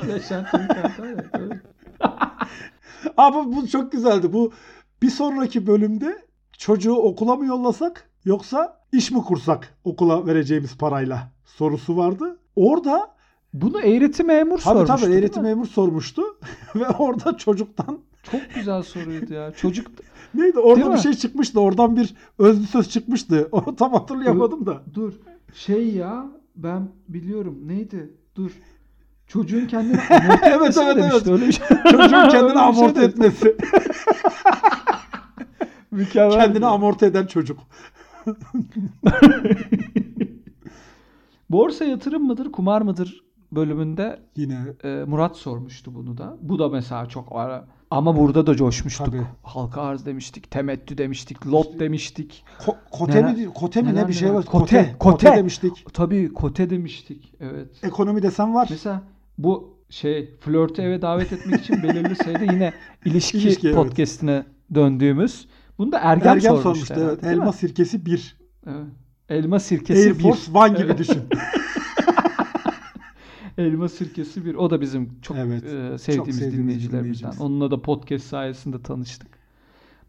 [0.13, 1.61] Yaşantım kanka, evet.
[3.17, 4.33] Abi bu çok güzeldi.
[4.33, 4.53] Bu
[5.03, 6.19] bir sonraki bölümde
[6.59, 12.39] çocuğu okula mı yollasak yoksa iş mi kursak okula vereceğimiz parayla sorusu vardı.
[12.57, 13.15] Orada
[13.53, 15.07] Bunu eğreti memur tabii sormuştu.
[15.07, 15.43] tabii mi?
[15.43, 16.23] memur sormuştu
[16.75, 17.99] ve orada çocuktan
[18.31, 19.53] Çok güzel soruydu ya.
[19.53, 19.87] Çocuk
[20.35, 21.01] neydi orada Değil bir mi?
[21.01, 21.61] şey çıkmıştı.
[21.61, 23.49] Oradan bir özlü söz çıkmıştı.
[23.53, 24.83] Onu tam hatırlayamadım da.
[24.95, 25.13] dur.
[25.55, 26.27] Şey ya
[26.57, 27.59] ben biliyorum.
[27.69, 28.15] Neydi?
[28.37, 28.51] Dur.
[29.27, 31.11] Çocuğun kendini amorti Evet, evet, demişti?
[31.15, 31.27] evet.
[31.29, 31.67] Öyle bir şey.
[31.91, 33.01] Çocuğun kendini şey amorti demişti.
[33.05, 33.57] etmesi.
[35.91, 36.31] Mükemmel.
[36.33, 37.59] kendini amorti eden çocuk.
[41.51, 46.37] Borsa yatırım mıdır, kumar mıdır bölümünde Yine e, Murat sormuştu bunu da.
[46.43, 47.67] Bu da mesela çok ara.
[47.91, 49.07] Ama burada da coşmuştuk.
[49.07, 49.23] Tabii.
[49.43, 52.45] Halka arz demiştik, temettü demiştik, lot demiştik.
[52.67, 54.45] ko- kote Neler- mi kote mi ne bir şey var.
[54.45, 55.27] Kote, Kote, kote.
[55.27, 55.87] kote demiştik.
[55.95, 57.35] Tabii kote demiştik.
[57.41, 57.69] Evet.
[57.83, 58.67] Ekonomi desen var.
[58.71, 59.03] Mesela
[59.39, 62.73] bu şey flörtü eve davet etmek için belirli sayıda yine
[63.05, 63.77] ilişki, İlişki, evet.
[63.77, 65.49] podcastine döndüğümüz.
[65.79, 66.63] Bunu da Ergen, Ergen sormuştu.
[66.63, 67.23] sormuştu evet.
[67.23, 67.41] değil mi?
[67.43, 68.37] Elma sirkesi 1.
[68.67, 68.87] Evet.
[69.29, 70.15] Elma sirkesi Air.
[70.15, 71.23] Force One gibi düşün.
[73.61, 74.55] Elma sirkesi bir.
[74.55, 77.33] O da bizim çok Evet, e, çok sevdiğimiz sevdiğimiz dinleyicilerimizden.
[77.41, 79.29] Onunla da podcast sayesinde tanıştık.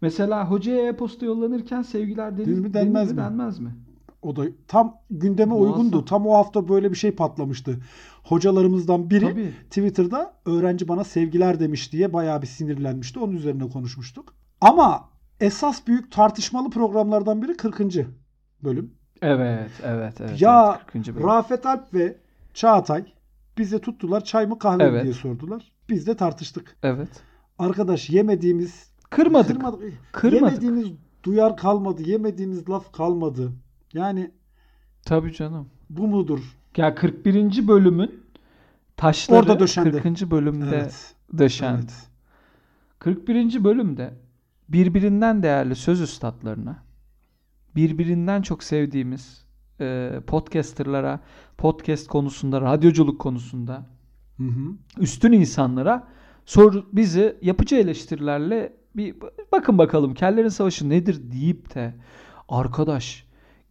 [0.02, 3.18] Mesela hocaya e-posta yollanırken sevgiler denir, Denir mi, denir denmez mi, mi?
[3.22, 3.76] denmez mi?
[4.22, 5.72] O da tam gündeme Muazzam.
[5.80, 6.06] uygundu.
[6.06, 7.80] Tam o hafta böyle bir şey patlamıştı.
[8.24, 9.52] Hocalarımızdan biri Tabii.
[9.70, 13.20] Twitter'da öğrenci bana sevgiler demiş diye bayağı bir sinirlenmişti.
[13.20, 14.34] Onun üzerine konuşmuştuk.
[14.62, 17.80] Ama esas büyük tartışmalı programlardan biri 40.
[18.64, 18.92] bölüm.
[19.22, 20.42] Evet, evet, evet.
[20.42, 21.16] Ya, evet, 40.
[21.16, 21.28] bölüm.
[21.28, 22.18] Rafet Alp ve
[22.54, 23.06] Çağatay
[23.62, 25.04] bize tuttular çay mı kahve mi Evet.
[25.04, 25.72] diye sordular.
[25.90, 26.78] Biz de tartıştık.
[26.84, 27.10] Evet.
[27.60, 29.48] Arkadaş yemediğimiz Kırmadık.
[29.56, 29.94] Kırmadık.
[30.12, 30.44] Kırmadık.
[30.44, 30.88] Yemediğimiz
[31.24, 32.02] duyar kalmadı.
[32.04, 33.52] Yemediğimiz laf kalmadı.
[33.94, 34.32] Yani
[35.06, 35.70] Tabii canım.
[35.90, 36.40] bu mudur?
[36.78, 37.68] Ya 41.
[37.68, 38.24] bölümün
[38.98, 40.02] taşları Orada döşendi.
[40.02, 40.32] 40.
[40.32, 41.16] bölümde Evet.
[41.38, 41.80] döşendi.
[41.82, 41.94] Evet.
[43.00, 43.64] 41.
[43.64, 44.14] bölümde
[44.70, 46.84] birbirinden değerli söz üstadlarına,
[47.76, 49.41] birbirinden çok sevdiğimiz
[49.82, 51.20] e, podcasterlara,
[51.58, 53.86] podcast konusunda, radyoculuk konusunda
[54.38, 54.74] Hı hı.
[55.00, 56.08] üstün insanlara
[56.46, 59.16] sor bizi yapıcı eleştirilerle bir
[59.52, 61.94] bakın bakalım kellerin savaşı nedir deyip de
[62.50, 63.26] arkadaş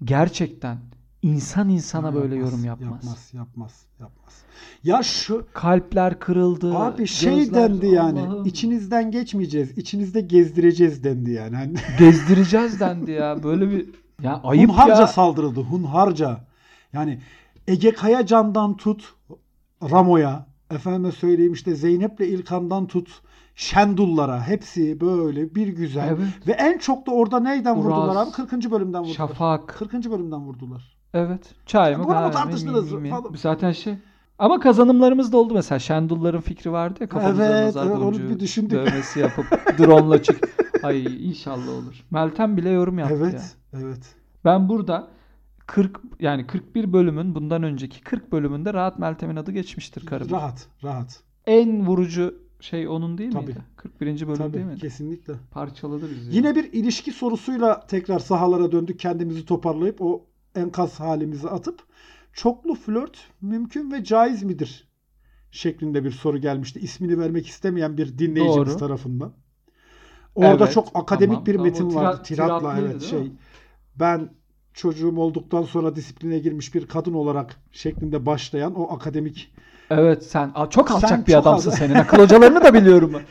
[0.05, 0.79] gerçekten
[1.23, 2.91] insan insana böyle Yapmaz, yorum yapmaz.
[3.05, 4.43] Yapmaz, yapmaz, yapmaz.
[4.85, 6.75] Ya şu Kalpler kırıldı.
[6.79, 8.21] abi şey gözler- dendi yani.
[8.21, 8.47] Allah'ım.
[8.47, 9.79] İçinizden geçmeyeceğiz.
[9.79, 11.57] içinizde gezdireceğiz dendi yani.
[11.57, 13.43] Hani gezdireceğiz dendi ya.
[13.43, 13.87] Böyle bir
[14.23, 15.07] ya ayıp hunharca ya.
[15.07, 15.61] saldırıldı.
[15.61, 16.41] Hunharca.
[16.93, 17.21] Yani
[17.69, 19.15] Ege Kayacan'dan tut
[19.91, 23.09] Ramo'ya, efendime söyleyeyim işte Zeynep'le İlkan'dan tut
[23.55, 26.09] Şendullara hepsi böyle bir güzel.
[26.09, 26.47] Evet.
[26.47, 28.31] Ve en çok da orada neyden Uraz, vurdular abi?
[28.31, 28.71] 40.
[28.71, 29.15] bölümden vurdular.
[29.15, 29.69] Şafak.
[29.69, 29.93] 40.
[29.93, 30.97] bölümden vurdular.
[31.15, 31.55] Evet.
[31.67, 32.05] Çay mı?
[32.05, 33.35] Bunu falan?
[33.35, 33.95] Zaten şey.
[34.39, 35.79] Ama kazanımlarımız da oldu mesela.
[35.79, 38.73] Şendulların fikri vardı ya kafamıza Evet, nazar evet, onu bir düşündük.
[38.73, 39.47] dövmesi yapıp
[39.79, 40.49] drone'la çık.
[40.83, 42.05] Ay inşallah olur.
[42.11, 43.21] Meltem bile yorum yaptı ya.
[43.21, 44.15] evet, evet.
[44.45, 45.09] Ben burada
[45.67, 50.31] 40 yani 41 bölümün bundan önceki 40 bölümünde rahat Meltem'in adı geçmiştir karım.
[50.31, 51.23] Rahat, rahat.
[51.47, 53.47] En vurucu şey onun değil Tabii.
[53.47, 53.61] miydi?
[53.77, 54.27] 41.
[54.27, 54.81] bölüm Tabii, değil miydi?
[54.81, 55.35] kesinlikle.
[55.51, 56.37] Parçaladı bizi.
[56.37, 58.99] Yine bir ilişki sorusuyla tekrar sahalara döndük.
[59.01, 61.83] Kendimizi toparlayıp o enkaz halimizi atıp
[62.33, 64.91] çoklu flört mümkün ve caiz midir?
[65.51, 66.81] şeklinde bir soru gelmişti.
[66.81, 68.79] İsmini vermek istemeyen bir dinleyicimiz Doğru.
[68.79, 69.33] tarafından.
[70.47, 71.67] Orada Evet, çok akademik tamam, bir tamam.
[71.67, 72.21] metin O vardı.
[72.25, 73.33] tirat- Tiratla evet şey.
[73.97, 74.29] Ben
[74.75, 79.53] çocuğum olduktan sonra disipline girmiş bir kadın olarak şeklinde başlayan o akademik
[79.91, 81.95] Evet sen çok alçak Sen bir çok adamsın al- senin.
[81.95, 83.23] Akıl hocalarını da biliyorum ben.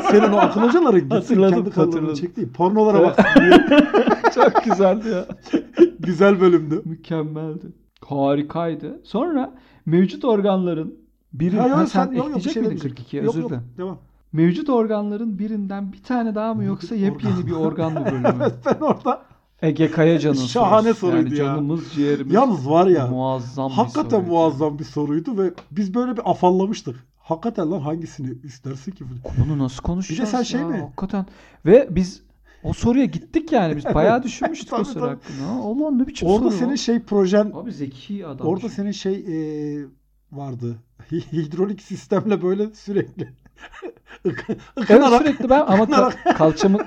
[0.10, 2.14] senin o akıl hocaların gitsin Hatırladım, kendi hatırladım.
[2.14, 3.18] çektiği pornolara bak.
[3.40, 3.50] diye.
[4.34, 5.26] çok güzeldi ya.
[6.00, 6.82] Güzel bölümdü.
[6.84, 7.66] Mükemmeldi.
[8.04, 9.00] Harikaydı.
[9.04, 9.54] Sonra
[9.86, 10.94] mevcut organların
[11.32, 13.04] biri Ha, yok, sen, sen, yok, yok, bir şey miydin demeyecektim.
[13.04, 13.22] 42'ye?
[13.22, 13.64] Yok, Özür yok, dilerim.
[13.78, 13.98] Devam.
[14.32, 18.34] Mevcut organların birinden bir tane daha mı yoksa yepyeni bir organ mı bölümü?
[18.40, 19.22] Evet ben orada
[19.62, 21.00] Ege Kayacan'ın Şahane sorusu.
[21.00, 21.44] soruydu yani ya.
[21.54, 22.34] Canımız ciğerimiz.
[22.34, 24.30] Yalnız var ya muazzam bir hakikaten soruydu.
[24.30, 26.96] muazzam bir soruydu ve biz böyle bir afallamıştık.
[27.18, 29.04] Hakikaten lan hangisini istersin ki?
[29.38, 30.66] Bunu nasıl konuşacağız sen şey ya?
[30.68, 30.80] mi?
[30.80, 31.26] Hakikaten.
[31.66, 32.22] Ve biz
[32.64, 33.76] o soruya gittik yani.
[33.76, 35.14] Biz bayağı düşünmüştük o Tabii, soru tabii.
[35.14, 35.62] hakkında.
[35.62, 36.76] Ulan ne biçim Orada soru senin o?
[36.76, 38.46] şey projen Abi zeki adam.
[38.46, 38.74] orada çünkü.
[38.74, 39.86] senin şey e,
[40.32, 40.76] vardı.
[41.12, 43.32] Hidrolik sistemle böyle sürekli
[44.88, 46.78] Evet sürekli ben ama ka- kalçamı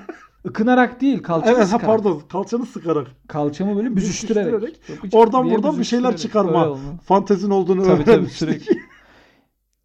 [0.48, 1.86] ıkınarak değil kalçamı Evet sıkarak.
[1.86, 4.62] pardon kalçanı sıkarak Kalçamı böyle büzüştürerek.
[4.62, 6.78] Büzüştürerek, oradan buradan bir şeyler çıkarma.
[7.04, 8.78] Fantezin olduğunu Tabii, tabii, sürekli.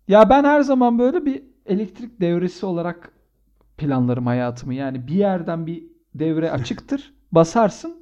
[0.09, 3.12] Ya ben her zaman böyle bir elektrik devresi olarak
[3.77, 4.75] planlarım hayatımı.
[4.75, 7.14] Yani bir yerden bir devre açıktır.
[7.33, 7.96] Basarsın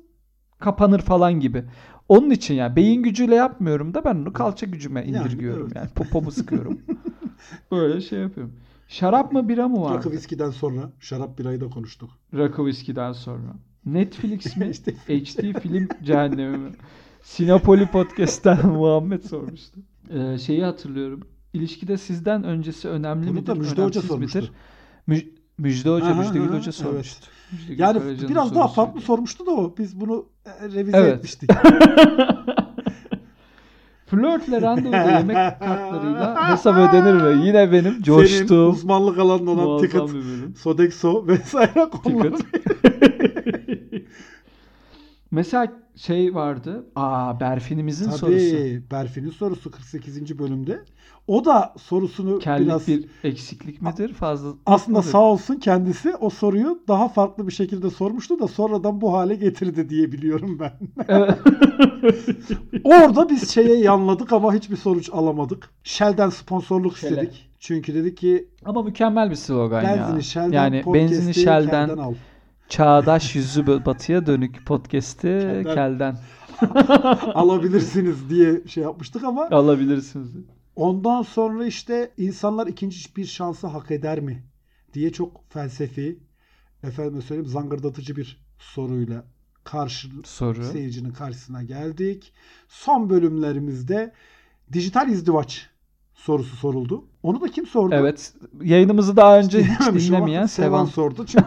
[0.59, 1.65] kapanır falan gibi.
[2.09, 5.77] Onun için yani beyin gücüyle yapmıyorum da ben onu kalça gücüme Yani, indirgiyorum evet.
[5.77, 5.89] yani.
[5.89, 6.81] Popomu sıkıyorum.
[7.71, 8.53] Böyle şey yapıyorum.
[8.95, 9.95] Şarap mı bira mı var?
[9.97, 12.11] Rakı viskiden sonra şarap birayı da konuştuk.
[12.35, 13.55] Rakı viskiden sonra.
[13.87, 14.69] Netflix mi?
[14.71, 16.71] İşte- HD film cehennemi mi?
[17.23, 19.81] Sinopoli Podcast'ten Muhammed sormuştu.
[20.11, 21.21] Ee, şeyi hatırlıyorum.
[21.53, 23.47] İlişkide sizden öncesi önemli Bunu midir?
[23.47, 24.39] da Müjde Hoca sormuştu.
[24.39, 24.53] midir?
[25.09, 25.29] Müj-
[25.59, 26.75] Müjde Hoca, Aha, Müjde Gül Hoca evet.
[26.75, 27.27] sormuştu.
[27.53, 29.75] Müjde Gül Yani biraz daha farklı sormuştu da o.
[29.79, 31.17] Biz bunu e, revize Evet.
[31.17, 31.51] etmiştik.
[34.07, 37.47] Flörtle randevuda yemek kartlarıyla hesap ödenir mi?
[37.47, 40.11] Yine benim Senin coştuğum uzmanlık alanın olan ticket.
[40.59, 42.35] Sodexo vesaire konuları.
[45.35, 46.87] Mesela şey vardı.
[46.97, 48.51] Aa Berfin'imizin sorusu.
[48.51, 50.39] Tabii Berfin'in sorusu 48.
[50.39, 50.81] bölümde.
[51.27, 54.13] O da sorusunu Kellik biraz bir eksiklik midir?
[54.13, 55.11] Fazla aslında mıdır?
[55.11, 59.89] sağ olsun kendisi o soruyu daha farklı bir şekilde sormuştu da sonradan bu hale getirdi
[59.89, 60.73] diye biliyorum ben.
[61.09, 61.39] Evet.
[62.85, 65.71] Orada biz şeye yanladık ama hiçbir sonuç alamadık.
[65.85, 67.15] Shell'den sponsorluk Shell'e.
[67.15, 67.51] istedik.
[67.59, 70.23] Çünkü dedik ki Ama mükemmel bir slogan benzini ya.
[70.23, 72.15] Shell'den, yani benzini Shell'den, al.
[72.69, 75.75] Çağdaş yüzü batıya dönük podcast'i Kel'den.
[75.75, 76.17] Kel'den
[77.35, 80.29] alabilirsiniz diye şey yapmıştık ama alabilirsiniz.
[80.77, 84.45] ondan sonra işte insanlar ikinci bir şansı hak eder mi
[84.95, 86.19] diye çok felsefi
[86.83, 89.25] efendime söyleyeyim zangırdatıcı bir soruyla
[89.65, 90.65] karşı Soru.
[90.65, 92.33] seyircinin karşısına geldik.
[92.69, 94.13] Son bölümlerimizde
[94.73, 95.71] dijital izdivaç
[96.25, 97.05] sorusu soruldu.
[97.23, 97.95] Onu da kim sordu?
[97.99, 98.33] Evet.
[98.63, 100.85] Yayınımızı daha önce hiç dinlemeyen Sevan Sevan.
[100.85, 101.27] sordu.
[101.27, 101.47] Çünkü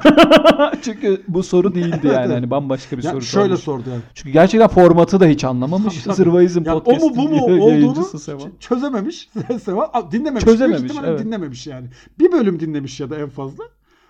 [0.82, 2.18] Çünkü bu soru değildi yani.
[2.18, 2.30] evet.
[2.30, 3.63] Hani bambaşka bir ya soru şöyle sormuş.
[3.63, 4.02] sordu yani.
[4.13, 6.04] Çünkü gerçekten formatı da hiç anlamamış.
[6.04, 8.52] Zırvaizm Yani o podcast'in mu bu mu olduğunu Sevan.
[8.60, 9.30] çözememiş.
[9.63, 10.44] Sevan dinlememiş.
[10.44, 11.20] Çözememiş, evet.
[11.20, 11.88] dinlememiş yani.
[12.20, 13.63] Bir bölüm dinlemiş ya da en fazla.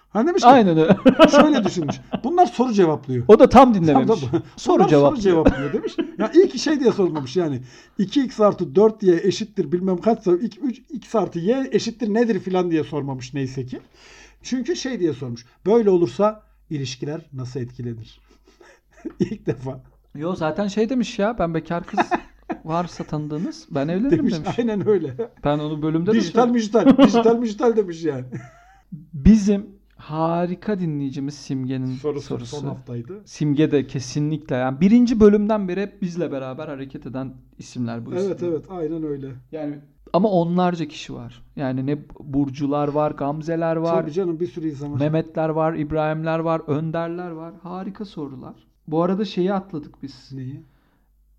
[0.10, 0.98] Hani demiş ki Aynen öyle.
[1.32, 1.96] şöyle düşünmüş.
[2.24, 3.26] Bunlar soru cevaplıyor.
[3.28, 4.22] O da tam dinlememiş.
[4.22, 5.12] Tam da- Soru Bunlar cevap.
[5.14, 5.96] soru cevaplıyor demiş.
[6.18, 7.62] Ya iyi ki şey diye sormamış yani.
[8.00, 12.84] 2x artı 4y eşittir bilmem kaçsa 2, 3, x artı y eşittir nedir filan diye
[12.84, 13.80] sormamış neyse ki.
[14.44, 15.46] Çünkü şey diye sormuş.
[15.66, 18.20] Böyle olursa ilişkiler nasıl etkilenir?
[19.20, 19.84] İlk defa
[20.16, 22.00] Yo zaten şey demiş ya ben bekar kız
[22.66, 24.34] varsa tanıdığınız ben evlenirim demiş.
[24.34, 24.50] demiş.
[24.58, 25.14] Aynen öyle.
[25.44, 26.56] Ben onu bölümde de dijital söyledim.
[26.62, 26.98] dijital.
[26.98, 28.26] Dijital dijital demiş yani.
[29.14, 32.56] Bizim harika dinleyicimiz Simge'nin Sorusu, sorusu.
[32.56, 33.22] son haftaydı.
[33.26, 38.36] Simge de kesinlikle yani birinci bölümden beri hep bizle beraber hareket eden isimler bu Evet
[38.36, 38.52] isimler.
[38.52, 39.28] evet aynen öyle.
[39.52, 39.80] Yani
[40.14, 41.44] ama onlarca kişi var.
[41.56, 45.00] Yani ne Burcular var, Gamzeler var, Tabii canım bir sürü insan var.
[45.00, 47.54] Mehmetler var, İbrahimler var, Önderler var.
[47.64, 48.56] Harika sorular.
[48.88, 50.30] Bu arada şeyi atladık biz.
[50.34, 50.62] Neyi?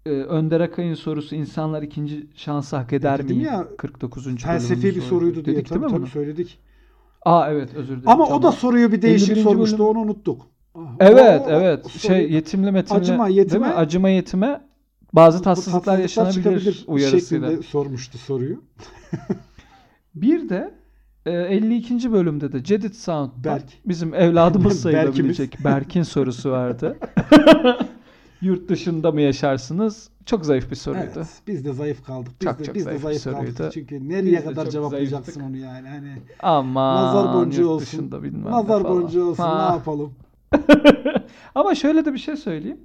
[0.07, 3.35] Ee, Önder Akay'ın sorusu insanlar ikinci şansı hak eder mi?
[3.43, 4.37] ya, 49.
[4.37, 5.57] Felsefi bir soruydu diye.
[5.57, 6.07] Dedik tabii, değil mi tabii bunu?
[6.11, 6.59] söyledik.
[7.25, 8.09] Aa evet özür dilerim.
[8.09, 8.43] Ama o Tamam.
[8.43, 9.43] da soruyu bir değişik 51.
[9.43, 9.79] sormuştu.
[9.79, 9.87] bölüm.
[9.89, 10.47] Onu unuttuk.
[11.01, 11.87] Evet o- evet.
[11.87, 13.01] o Şey yetimli metimli.
[13.01, 13.75] Acıma, değil yetime- mi?
[13.75, 14.61] Acıma yetime
[15.13, 17.49] bazı tatsızlıklar yaşanabilir uyarısıyla.
[17.49, 18.63] şeklinde sormuştu soruyu.
[20.15, 20.75] Bir de
[21.27, 22.13] e, 52.
[22.13, 23.65] bölümde de Cedit Sound'da Berk.
[23.87, 26.97] bizim evladımız sayılabilecek Berk'in sorusu vardı.
[28.41, 30.09] Yurt dışında mı yaşarsınız?
[30.29, 31.05] Çok zayıf bir soruydu.
[31.17, 32.33] Evet, biz de zayıf kaldık.
[32.41, 33.57] Biz Çok de çok biz de zayıf zayıf bir kaldık.
[33.57, 33.73] soruydu.
[33.75, 35.51] Çünkü nereye Biz kadar cevaplayacaksın zayıftık.
[35.51, 35.89] onu yani.
[35.89, 36.13] Hani
[36.43, 38.11] Ama nazar boncuğu olsun.
[38.45, 39.43] Nazar boncuğu olsun.
[39.43, 39.69] Ha.
[39.69, 40.13] Ne yapalım?
[41.55, 42.81] Ama şöyle de bir şey söyleyeyim.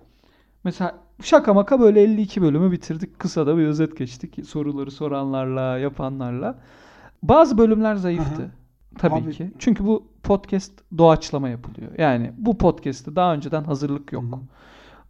[0.64, 3.20] Mesela şaka maka böyle 52 bölümü bitirdik.
[3.20, 4.46] Kısa da bir özet geçtik.
[4.48, 6.60] Soruları soranlarla, yapanlarla.
[7.24, 8.42] Bazı bölümler zayıftı.
[8.44, 8.52] Aha.
[8.98, 9.52] Tabii Abi- ki.
[9.60, 11.92] Çünkü bu podcast doğaçlama yapılıyor.
[11.98, 14.24] Yani bu podcast'te daha önceden hazırlık yok.
[14.24, 14.40] Hı hı.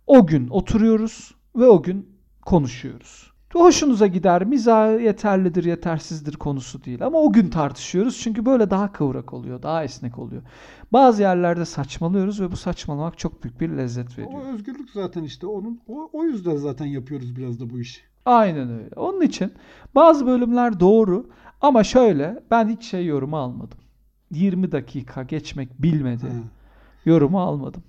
[0.08, 2.13] O gün oturuyoruz ve o gün
[2.46, 3.34] konuşuyoruz.
[3.54, 7.06] Hoşunuza gider, mizah yeterlidir, yetersizdir konusu değil.
[7.06, 10.42] Ama o gün tartışıyoruz çünkü böyle daha kıvrak oluyor, daha esnek oluyor.
[10.94, 14.54] Bazı yerlerde saçmalıyoruz ve bu saçmalamak çok büyük bir lezzet O veriyor.
[14.54, 15.48] özgürlük zaten işte.
[15.48, 18.02] Onun o, o yüzden zaten yapıyoruz biraz da bu işi.
[18.26, 18.90] Aynen öyle.
[18.96, 19.54] Onun için
[19.96, 21.30] bazı bölümler doğru
[21.62, 23.78] ama şöyle ben hiç şey yorumu almadım.
[24.32, 26.26] 20 dakika geçmek bilmedi.
[26.28, 26.34] Ha.
[27.06, 27.84] Yorumu almadım.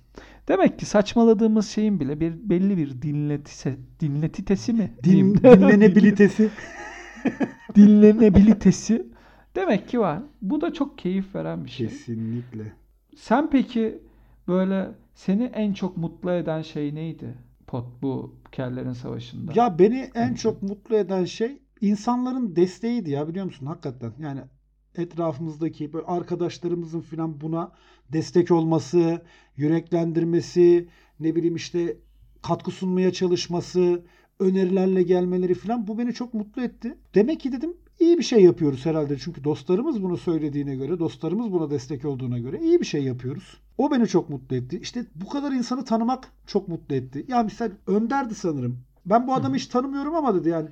[0.47, 4.93] Demek ki saçmaladığımız şeyin bile bir belli bir dinletise, dinletitesi mi?
[5.03, 6.49] Din, dinlenebilitesi.
[7.75, 9.07] dinlenebilitesi
[9.55, 10.23] demek ki var.
[10.41, 11.87] Bu da çok keyif veren bir şey.
[11.87, 12.73] Kesinlikle.
[13.15, 14.01] Sen peki
[14.47, 17.35] böyle seni en çok mutlu eden şey neydi?
[17.67, 19.51] Pot bu Kellerin Savaşı'nda.
[19.55, 24.13] Ya beni en çok mutlu eden şey insanların desteğiydi ya biliyor musun hakikaten.
[24.19, 24.41] Yani
[24.99, 27.71] etrafımızdaki böyle arkadaşlarımızın falan buna
[28.13, 29.21] destek olması,
[29.57, 30.87] yüreklendirmesi,
[31.19, 31.97] ne bileyim işte
[32.41, 34.03] katkı sunmaya çalışması,
[34.39, 36.97] önerilerle gelmeleri falan bu beni çok mutlu etti.
[37.15, 39.17] Demek ki dedim iyi bir şey yapıyoruz herhalde.
[39.17, 43.57] Çünkü dostlarımız bunu söylediğine göre, dostlarımız buna destek olduğuna göre iyi bir şey yapıyoruz.
[43.77, 44.79] O beni çok mutlu etti.
[44.81, 47.25] İşte bu kadar insanı tanımak çok mutlu etti.
[47.27, 48.79] Ya misal Önder'di sanırım.
[49.05, 50.69] Ben bu adamı hiç tanımıyorum ama dedi yani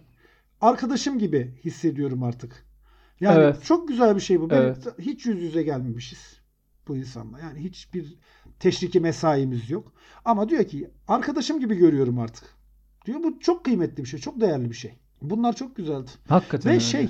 [0.61, 2.65] arkadaşım gibi hissediyorum artık.
[3.19, 3.63] Yani Evet.
[3.63, 4.49] çok güzel bir şey bu.
[4.49, 4.87] Benim Evet.
[4.99, 6.39] hiç yüz yüze gelmemişiz
[6.87, 7.39] bu insanla.
[7.39, 8.15] Yani hiçbir
[8.59, 9.93] teşriki mesaimiz yok.
[10.25, 12.43] Ama diyor ki arkadaşım gibi görüyorum artık.
[13.05, 14.93] Diyor bu çok kıymetli bir şey, çok değerli bir şey.
[15.21, 16.09] Bunlar çok güzeldi.
[16.29, 16.83] Hakikaten Ve öyle.
[16.85, 17.09] şey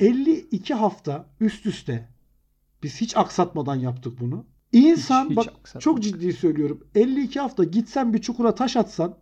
[0.00, 2.08] 52 hafta üst üste
[2.82, 4.46] biz hiç aksatmadan yaptık bunu.
[4.72, 5.80] İnsan Hiç- hiç bak aksatmadık.
[5.82, 6.84] çok ciddi söylüyorum.
[6.94, 9.18] 52 hafta gitsen bir çukura taş atsan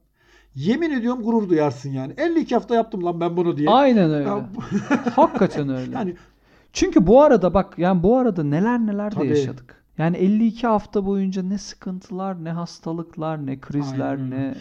[0.54, 2.14] yemin ediyorum gurur duyarsın yani.
[2.16, 3.70] 52 hafta yaptım lan ben bunu diye.
[3.70, 4.28] Aynen öyle.
[4.28, 4.48] Ya
[5.16, 5.94] Hakikaten öyle.
[5.94, 6.14] yani
[6.72, 9.78] Çünkü bu arada bak yani bu arada neler neler de yaşadık.
[9.98, 14.54] Yani 52 hafta boyunca ne sıkıntılar, ne hastalıklar, ne krizler, Aynen ne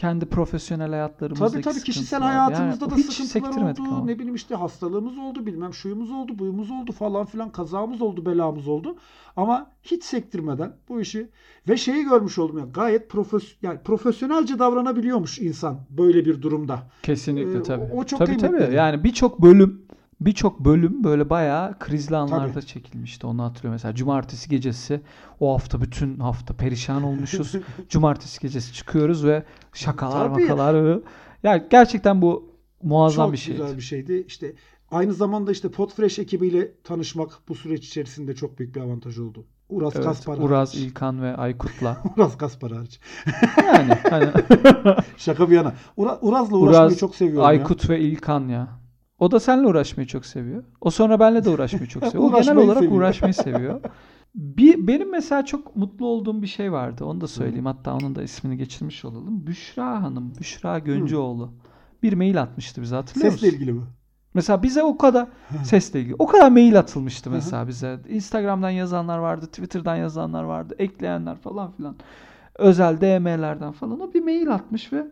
[0.00, 3.80] kendi profesyonel hayatlarımızdaki Tabii tabii kişisel hayatımızda Yani da hiç sıkıntılar oldu.
[3.88, 4.04] ama.
[4.04, 8.68] Ne bileyim işte hastalığımız oldu, bilmem şuyumuz oldu, buyumuz oldu falan filan kazamız oldu, belamız
[8.68, 8.96] oldu.
[9.36, 11.28] Ama hiç sektirmeden bu işi
[11.68, 16.78] ve şeyi görmüş oldum ya gayet profes yani profesyonelce davranabiliyormuş insan böyle bir durumda.
[17.02, 17.84] Kesinlikle Ee, tabii.
[17.94, 18.74] o çok tabii tabii.
[18.74, 19.82] Yani birçok bölüm
[20.20, 23.26] birçok bölüm böyle bayağı krizli anlarda çekilmişti.
[23.26, 23.74] Onu hatırlıyorum.
[23.74, 25.00] Mesela cumartesi gecesi
[25.40, 27.54] o hafta bütün hafta perişan olmuşuz.
[27.88, 30.42] cumartesi gecesi çıkıyoruz ve şakalar Tabii.
[30.42, 31.00] makalar.
[31.42, 32.50] Ya gerçekten bu
[32.82, 33.58] muazzam Çok bir şeydi.
[33.60, 34.24] güzel bir şeydi.
[34.26, 34.54] İşte
[34.90, 39.46] aynı zamanda işte Podfresh ekibiyle tanışmak bu süreç içerisinde çok büyük bir avantaj oldu.
[39.68, 40.86] Uras Evet, Kaspar Uraz, hariç.
[40.86, 41.96] İlkan ve Aykut'la.
[42.16, 43.00] Uras Kaspar hariç.
[43.66, 44.30] Yani hani
[45.16, 45.74] Şaka bir yana.
[45.96, 47.48] Ura, Uraz'la uğraşmayı Uraz, çok seviyorum ya.
[47.48, 48.79] Aykut ve İlkan ya.
[49.20, 50.64] O da seninle uğraşmayı çok seviyor.
[50.80, 52.24] O sonra benle de uğraşmayı çok seviyor.
[52.32, 52.92] O genel olarak seviyor.
[52.92, 53.80] uğraşmayı seviyor.
[54.34, 57.04] Bir, benim mesela çok mutlu olduğum bir şey vardı.
[57.04, 57.66] Onu da söyleyeyim.
[57.66, 59.46] Hatta onun da ismini geçirmiş olalım.
[59.46, 61.52] Büşra Hanım, Büşra Göncüoğlu.
[62.02, 63.56] Bir mail atmıştı bize hatırlıyor Sesle musun?
[63.58, 63.82] ilgili mi?
[64.34, 65.28] Mesela bize o kadar
[65.64, 66.14] sesle ilgili.
[66.18, 68.00] O kadar mail atılmıştı mesela bize.
[68.08, 71.96] Instagram'dan yazanlar vardı, Twitter'dan yazanlar vardı, ekleyenler falan filan.
[72.58, 74.00] Özel DM'lerden falan.
[74.00, 75.06] O bir mail atmış ve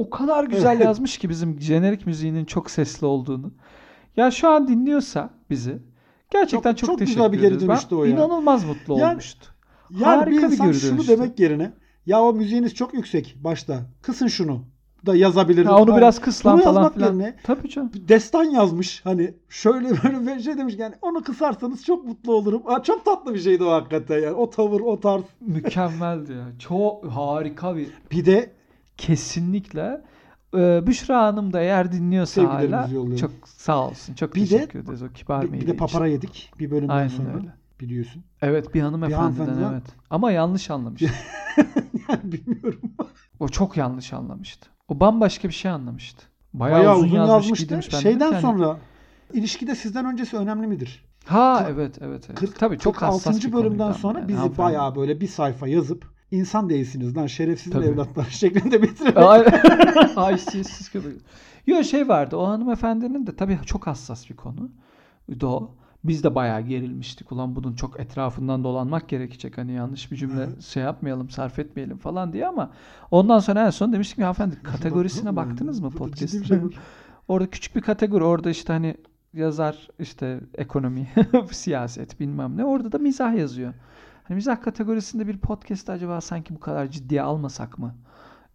[0.00, 3.52] o kadar güzel yazmış ki bizim jenerik müziğinin çok sesli olduğunu.
[4.16, 5.78] Ya şu an dinliyorsa bizi
[6.30, 7.62] gerçekten Çok- çok, çok teşekkür güzel bir geri ederiz.
[7.62, 8.10] Ben dönüştü o ya.
[8.10, 9.46] İnanılmaz mutlu Yani- olmuştu.
[9.90, 11.12] Yani Harika bir bir insan geri şunu dönüştü.
[11.12, 11.72] demek yerine
[12.06, 13.82] ya o müziğiniz çok yüksek başta.
[14.02, 14.64] Kısın şunu
[15.06, 15.64] da yazabilir.
[15.66, 17.06] Ha, onu biraz kıs lan falan filan.
[17.06, 17.90] yerine Tabii canım.
[18.08, 19.00] destan yazmış.
[19.04, 22.62] Hani şöyle böyle bir şey demiş yani onu kısarsanız çok mutlu olurum.
[22.66, 24.32] Ha, çok tatlı bir şeydi o hakikaten yani.
[24.34, 25.22] O tavır, o tarz.
[25.40, 26.46] Mükemmeldi ya.
[26.58, 28.52] Çok harika bir Bir de
[29.00, 30.00] Kesinlikle.
[30.54, 33.16] Ee, Büşra Hanım da eğer dinliyorsa hala yolluyorum.
[33.16, 34.14] çok sağ olsun.
[34.14, 35.76] Çok Bir de- teşekkür ederiz o kibar bir, bir de için.
[35.76, 37.34] papara yedik bir bölümden Aynen sonra.
[37.34, 37.54] öyle.
[37.80, 38.24] Biliyorsun.
[38.42, 39.82] Evet bir hanımefendiden hanımefendiden- evet.
[40.10, 41.02] Ama yanlış anlamış.
[42.08, 42.80] yani bilmiyorum.
[43.40, 44.68] o çok yanlış anlamıştı.
[44.88, 46.26] O bambaşka bir şey anlamıştı.
[46.54, 47.68] Bayağı, Bayağı, uzun, uzun, yazmış, yazmıştı.
[47.68, 48.78] dedim Şeyden ki hani- sonra
[49.32, 51.04] ilişkide sizden öncesi önemli midir?
[51.26, 52.38] Ha evet evet evet.
[52.40, 53.46] 40, Tabii çok hassas 46.
[53.48, 57.86] bir bölümden sonra yani, bizi bayağı böyle bir sayfa yazıp insan değilsiniz lan şerefsiz Tabii.
[57.86, 58.82] evlatlar şeklinde
[59.16, 59.60] Aynen.
[60.14, 61.12] Haysiyetsiz köpek.
[61.66, 64.70] Yo şey vardı o hanımefendinin de tabii çok hassas bir konu.
[65.42, 65.70] O.
[66.04, 67.32] Biz de bayağı gerilmiştik.
[67.32, 69.58] Ulan bunun çok etrafından dolanmak gerekecek.
[69.58, 70.62] Hani yanlış bir cümle Evet.
[70.62, 72.70] şey yapmayalım, sarf etmeyelim falan diye ama
[73.10, 76.42] ondan sonra en son demiştik ki hanımefendi kategorisine baktınız mı podcast'ın?
[76.42, 76.70] şey bu.
[77.28, 78.24] Orada küçük bir kategori.
[78.24, 78.96] Orada işte hani
[79.32, 81.08] yazar işte ekonomi,
[81.50, 82.64] siyaset bilmem ne.
[82.64, 83.74] Orada da mizah yazıyor.
[84.24, 87.94] Hani mizah kategorisinde bir podcast acaba sanki bu kadar ciddiye almasak mı?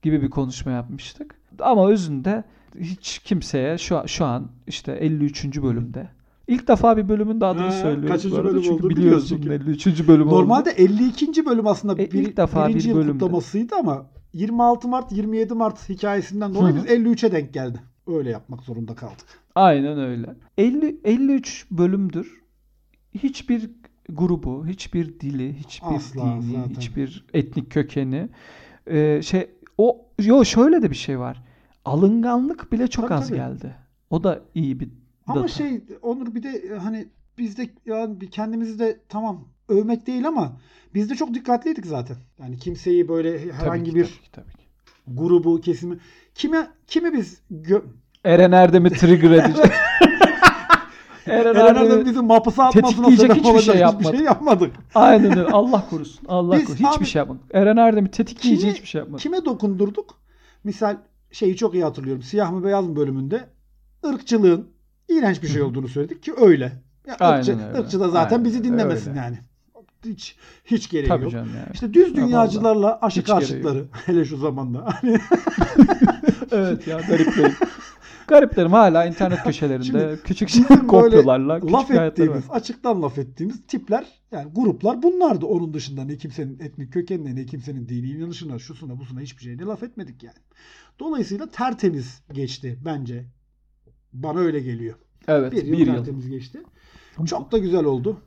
[0.02, 1.36] Gibi bir konuşma yapmıştık.
[1.60, 2.44] Ama özünde
[2.80, 5.46] hiç kimseye şu an, şu an işte 53.
[5.62, 6.08] bölümde.
[6.48, 8.10] İlk defa bir bölümün de adını Ha, söylüyoruz.
[8.10, 9.54] kaçıncı bölüm Çünkü olduğunu biliyoruz çünkü.
[9.54, 10.08] 53.
[10.08, 10.28] bölüm.
[10.28, 11.46] Normalde 52.
[11.46, 15.90] bölüm aslında E, bir, ilk defa birinci bir yıl kutlamasıydı ama 26 Mart 27 Mart
[15.90, 16.84] hikayesinden dolayı hı.
[16.84, 17.82] biz 53'e denk geldi.
[18.08, 19.26] Öyle yapmak zorunda kaldık.
[19.56, 20.36] Aynen öyle.
[20.58, 22.42] 50 53 bölümdür.
[23.14, 23.70] Hiçbir
[24.10, 26.70] grubu, hiçbir dili, hiçbir Asla, dini, zaten.
[26.82, 28.30] hiçbir etnik kökeni
[28.88, 31.44] e, şey o yo şöyle de bir şey var.
[31.86, 33.38] Alınganlık bile çok Tabii, az tabii.
[33.38, 33.76] geldi.
[34.10, 34.90] O da iyi bir
[35.28, 35.48] Ama data.
[35.48, 40.58] şey Onur bir de e, hani biz de yani kendimizi de tamam övmek değil ama
[40.94, 42.18] biz de çok dikkatliydik zaten.
[42.40, 44.66] Yani kimseyi böyle herhangi Tabii ki, bir tabii ki, tabii ki.
[45.08, 45.98] grubu, kesimi
[46.36, 47.84] kime kimi biz gö-
[48.26, 49.66] Eren Erdem'i trigger edecek.
[51.28, 54.72] Eren Eren Erdem Erdem'i bizi mapısa atmasına tetikleyecek sebep hiçbir olacak şey hiçbir şey yapmadık.
[54.96, 55.50] Aynen öyle.
[55.52, 56.26] Allah korusun.
[56.28, 56.86] Allah Biz korusun.
[56.86, 57.42] Hiçbir abi- şey yapmadık.
[57.54, 59.24] Eren Erdem'i tetikleyici Kimi- hiçbir şey yapmadık.
[59.24, 60.16] Kime dokundurduk?
[60.64, 60.98] Misal
[61.32, 62.22] şeyi çok iyi hatırlıyorum.
[62.24, 63.50] Siyah mı beyaz mı bölümünde
[64.06, 64.68] ırkçılığın
[65.10, 66.72] iğrenç bir şey olduğunu söyledik ki öyle.
[67.08, 67.80] Ya Aynen ırkçı, öyle.
[67.80, 69.20] ırkçı da zaten Aynen bizi dinlemesin Öyle.
[69.20, 69.38] yani.
[70.06, 70.36] Hiç
[70.66, 71.32] hiç gereği Tabii yok.
[71.32, 71.68] canım yani.
[71.74, 74.88] İşte düz Ya dünyacılarla aşı karşıtları hele şu zamanda.
[75.02, 75.18] Hani
[76.52, 77.54] evet ya gariplerim.
[78.28, 82.06] Gariplerim hala internet köşelerinde Şimdi küçük şey küçük laf hayatları var.
[82.08, 85.46] ettiğimiz, açıktan laf ettiğimiz tipler yani gruplar bunlardı.
[85.46, 89.84] Onun dışında ne kimsenin etnik kökenine ne kimsenin dini inanışına şusuna busuna hiçbir şeyine laf
[89.84, 90.38] etmedik yani.
[91.00, 93.26] Dolayısıyla tertemiz geçti bence.
[94.14, 94.96] Bana öyle geliyor.
[95.28, 95.96] Evet Bir bir, yıl, yıl.
[95.96, 96.60] tertemiz geçti.
[97.26, 98.18] Çok da güzel oldu.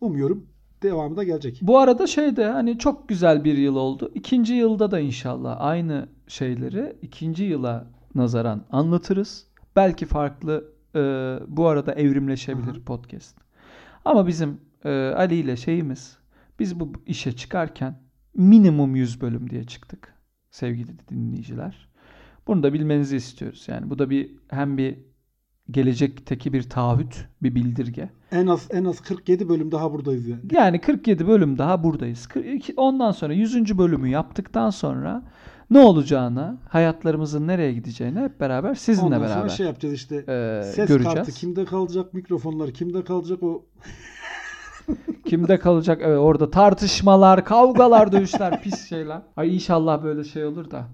[0.00, 0.46] Umuyorum
[0.82, 1.58] devamı da gelecek.
[1.62, 4.12] Bu arada şey de hani çok güzel bir yıl oldu.
[4.14, 9.46] İkinci yılda da inşallah aynı şeyleri ikinci yıla nazaran anlatırız.
[9.76, 11.00] Belki farklı e,
[11.48, 12.84] bu arada evrimleşebilir Aha.
[12.86, 13.38] podcast.
[14.04, 16.18] Ama bizim e, Ali ile şeyimiz
[16.58, 18.00] biz bu işe çıkarken
[18.34, 20.14] minimum 100 bölüm diye çıktık
[20.50, 21.88] sevgili dinleyiciler.
[22.46, 23.64] Bunu da bilmenizi istiyoruz.
[23.68, 24.98] Yani bu da bir hem bir
[25.70, 28.10] gelecekteki bir taahhüt, bir bildirge.
[28.32, 30.40] En az en az 47 bölüm daha buradayız yani.
[30.52, 32.28] Yani 47 bölüm daha buradayız.
[32.76, 33.78] Ondan sonra 100.
[33.78, 35.22] bölümü yaptıktan sonra
[35.70, 40.16] ne olacağını, hayatlarımızın nereye gideceğini hep beraber sizinle Ondan beraber şey yapacağız işte.
[40.16, 41.14] e, Ses göreceğiz.
[41.14, 43.64] kartı kimde kalacak, mikrofonlar kimde kalacak o
[45.26, 46.00] Kimde kalacak?
[46.04, 49.22] Evet, orada tartışmalar, kavgalar, dövüşler, pis şeyler.
[49.36, 50.84] Ay inşallah böyle şey olur da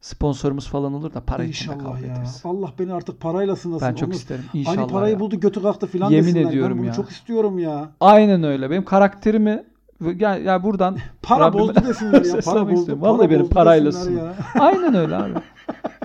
[0.00, 2.12] sponsorumuz falan olur da para İnşallah kavga ya.
[2.14, 2.40] ederiz.
[2.44, 3.88] Allah beni artık parayla sınasın.
[3.88, 4.14] Ben çok Onur.
[4.16, 4.44] isterim.
[4.54, 4.76] İnşallah.
[4.76, 5.20] Hani parayı ya.
[5.20, 6.48] buldu götü kalktı filan Yemin desinler.
[6.50, 6.92] ediyorum ben bunu ya.
[6.92, 7.90] çok istiyorum ya.
[8.00, 8.70] Aynen öyle.
[8.70, 9.64] Benim karakterimi
[10.18, 12.40] ya, ya buradan Para Rabbime bozdu desinler ya.
[12.44, 13.00] Para bozdu.
[13.00, 14.34] Para Vallahi benim parayla ya.
[14.60, 15.32] Aynen öyle abi.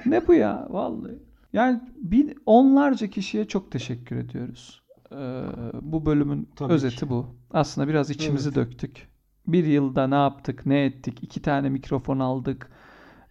[0.06, 1.20] ne bu ya vallahi.
[1.54, 4.82] Yani bin, onlarca kişiye çok teşekkür ediyoruz.
[5.12, 5.44] Ee,
[5.82, 7.10] bu bölümün Tabii özeti ki.
[7.10, 7.26] bu.
[7.52, 8.56] Aslında biraz içimizi Evet.
[8.56, 9.08] döktük.
[9.48, 11.24] Bir yılda ne yaptık, ne ettik?
[11.24, 12.70] İki tane mikrofon aldık.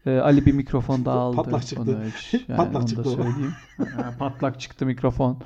[0.07, 1.37] Ee, Ali bir mikrofon daha aldı.
[1.37, 1.83] Patlak çıktı.
[1.83, 3.53] Onu hiç- yani Patlak onu çıktı söyleyeyim.
[4.19, 5.39] Patlak çıktı mikrofon.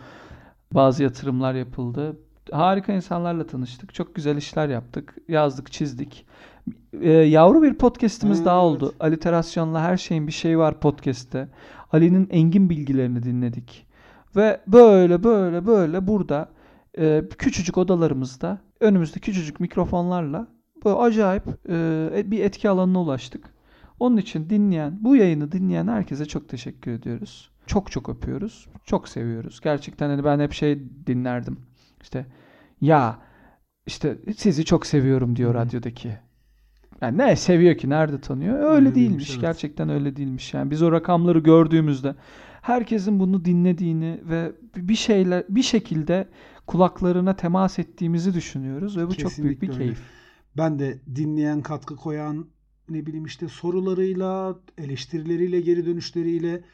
[0.75, 2.17] Bazı yatırımlar yapıldı.
[2.55, 3.95] Harika insanlarla tanıştık.
[3.95, 5.15] Çok güzel işler yaptık.
[5.29, 6.27] Yazdık, çizdik.
[7.01, 8.65] Ee, yavru bir podcast'imiz Ha, daha evet.
[8.65, 8.95] oldu.
[9.01, 11.49] Aliterasyonla her şeyin bir şeyi var podcast'te.
[11.93, 13.87] Ali'nin engin bilgilerini dinledik.
[14.37, 16.49] Ve böyle böyle böyle burada
[16.99, 20.47] e, küçücük odalarımızda önümüzde küçücük mikrofonlarla
[20.85, 23.55] böyle acayip e, bir etki alanına ulaştık.
[24.01, 27.51] Onun için dinleyen, bu yayını dinleyen herkese çok teşekkür ediyoruz.
[27.67, 28.69] Çok çok öpüyoruz.
[28.85, 29.61] Çok seviyoruz.
[29.61, 31.59] Gerçekten hani ben hep şey dinlerdim.
[32.05, 32.27] İşte
[32.81, 33.19] ya
[33.87, 35.59] işte sizi çok seviyorum diyor Hı.
[35.59, 36.19] radyodaki.
[37.01, 37.91] Yani ne seviyor ki?
[37.91, 38.55] Nerede tanıyor?
[38.59, 39.29] Öyle, Öyle değilmiş.
[39.29, 39.41] değilmiş, evet.
[39.41, 40.55] Gerçekten öyle değilmiş.
[40.55, 42.15] Yani biz o rakamları gördüğümüzde
[42.63, 46.29] herkesin bunu dinlediğini ve bir şeyler bir şekilde
[46.67, 49.79] kulaklarına temas ettiğimizi düşünüyoruz ve bu çok büyük bir Kesinlikle öyle.
[49.79, 50.01] keyif.
[50.57, 52.47] Ben de dinleyen, katkı koyan,
[52.89, 56.65] ne bileyim işte sorularıyla, eleştirileriyle, geri dönüşleriyle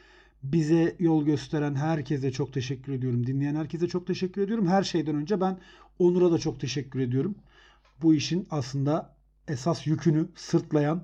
[0.42, 3.26] bize yol gösteren herkese çok teşekkür ediyorum.
[3.26, 4.68] Dinleyen herkese çok teşekkür ediyorum.
[4.68, 5.58] Her şeyden önce ben
[5.98, 7.34] Onur'a da çok teşekkür ediyorum.
[8.02, 9.14] Bu işin aslında
[9.48, 11.02] esas yükünü sırtlayan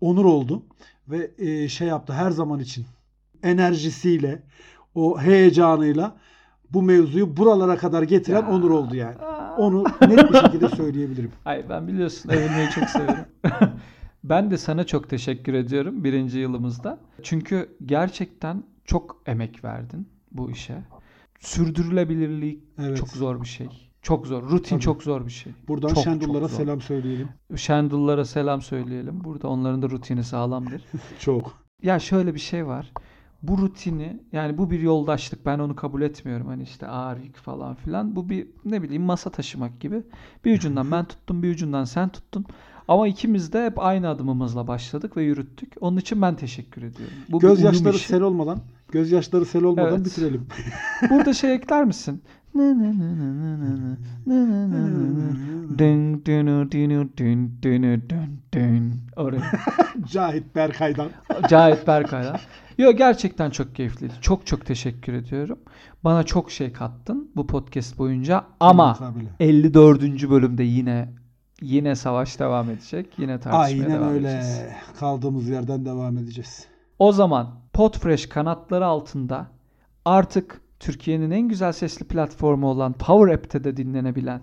[0.00, 0.62] Onur oldu
[1.08, 2.86] ve e, şey yaptı her zaman için
[3.42, 4.42] enerjisiyle,
[4.94, 6.16] o heyecanıyla
[6.70, 8.50] bu mevzuyu buralara kadar getiren Ya.
[8.50, 9.16] Onur oldu yani.
[9.58, 11.32] Onu net bir şekilde söyleyebilirim.
[11.44, 13.24] Ay ben biliyorsun övünmeyi çok severim.
[14.24, 16.98] ben de sana çok teşekkür ediyorum birinci yılımızda.
[17.22, 20.82] Çünkü gerçekten çok emek verdin bu işe.
[21.40, 22.96] Sürdürülebilirliği Evet.
[22.96, 23.68] çok zor bir şey.
[24.02, 24.42] Çok zor.
[24.42, 24.80] Rutin Tabii.
[24.80, 25.52] çok zor bir şey.
[25.68, 27.28] Buradan Çok, Şendullara çok selam söyleyelim.
[27.56, 29.24] Şendullara selam söyleyelim.
[29.24, 30.82] Burada onların da rutini sağlamdır.
[31.18, 31.64] Çok.
[31.82, 32.92] Ya şöyle bir şey var.
[33.42, 36.46] Bu rutini yani bu bir yoldaşlık ben onu kabul etmiyorum.
[36.46, 38.16] Hani işte ağır yük falan filan.
[38.16, 40.02] Bu bir ne bileyim masa taşımak gibi.
[40.44, 42.46] Bir ucundan ben tuttum bir ucundan sen tuttun.
[42.88, 45.72] Ama ikimiz de hep aynı adımımızla başladık ve yürüttük.
[45.80, 47.14] Onun için ben teşekkür ediyorum.
[47.28, 48.58] Bu Gözyaşları sel olmadan,
[48.92, 50.06] gözyaşları sel olmadan Evet.
[50.06, 50.46] bitirelim.
[51.10, 52.22] Burada şey ekler misin?
[59.16, 59.42] Oraya.
[60.12, 61.08] Cahit Berkay'dan.
[61.48, 62.36] Cahit Berkay'dan.
[62.78, 64.12] Yo gerçekten çok keyifliydi.
[64.20, 65.58] Çok çok teşekkür ediyorum.
[66.04, 69.28] Bana çok şey kattın bu podcast boyunca ama Mukabele.
[69.40, 70.02] 54.
[70.30, 71.08] bölümde yine
[71.64, 73.18] yine savaş devam edecek.
[73.18, 74.28] Yine tartışmaya Aynen devam öyle.
[74.28, 74.62] edeceğiz.
[75.00, 76.66] Kaldığımız yerden devam edeceğiz.
[76.98, 79.46] O zaman Podfresh kanatları altında
[80.04, 84.40] artık Türkiye'nin en güzel sesli platformu olan Power App'te de dinlenebilen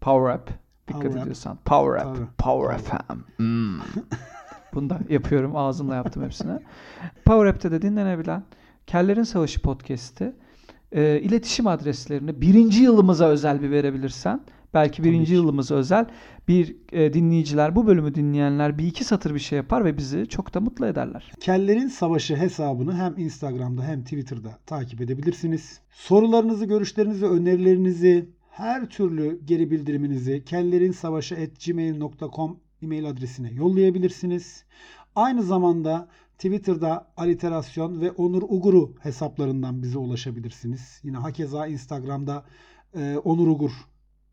[0.00, 0.50] Power App
[0.88, 1.58] Dikkat Power ediyorsan.
[1.64, 2.16] Power Up.
[2.16, 2.26] Tabii.
[2.38, 3.18] Power FM.
[3.36, 3.78] Hmm.
[4.74, 5.56] Bunu da yapıyorum.
[5.56, 6.58] Ağzımla yaptım hepsini.
[7.24, 8.42] Power App'te de dinlenebilen
[8.86, 10.32] Kellerin Savaşı podcast'i
[10.92, 14.40] e, iletişim adreslerini birinci yılımıza özel bir verebilirsen
[14.74, 15.34] belki birinci ki.
[15.34, 16.06] yılımıza özel
[16.48, 20.54] bir e, dinleyiciler bu bölümü dinleyenler bir iki satır bir şey yapar ve bizi çok
[20.54, 21.32] da mutlu ederler.
[21.40, 25.80] Kellerin Savaşı hesabını hem Instagram'da hem Twitter'da takip edebilirsiniz.
[25.90, 34.64] Sorularınızı, görüşlerinizi, önerilerinizi, her türlü geri bildiriminizi kellerinsavaşı@gmail.com e-mail adresine yollayabilirsiniz.
[35.16, 36.08] Aynı zamanda
[36.38, 41.00] Twitter'da Aliterasyon ve Onur Uguru hesaplarından bize ulaşabilirsiniz.
[41.02, 42.44] Yine hakeza Instagram'da
[42.94, 43.70] e, Onur Ugur.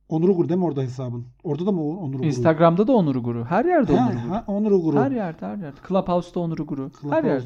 [0.09, 1.25] Onur Ugur değil mi orada hesabın?
[1.43, 2.25] Orada da mı Onur Ugur?
[2.25, 3.45] Instagram'da da Onur Guru.
[3.45, 4.31] Her yerde Onur Guru.
[4.31, 4.99] ha, Onur Uguru.
[4.99, 5.77] Her yerde her yerde.
[5.87, 6.91] Clubhouse'da Onur Guru.
[7.09, 7.45] Her yerde.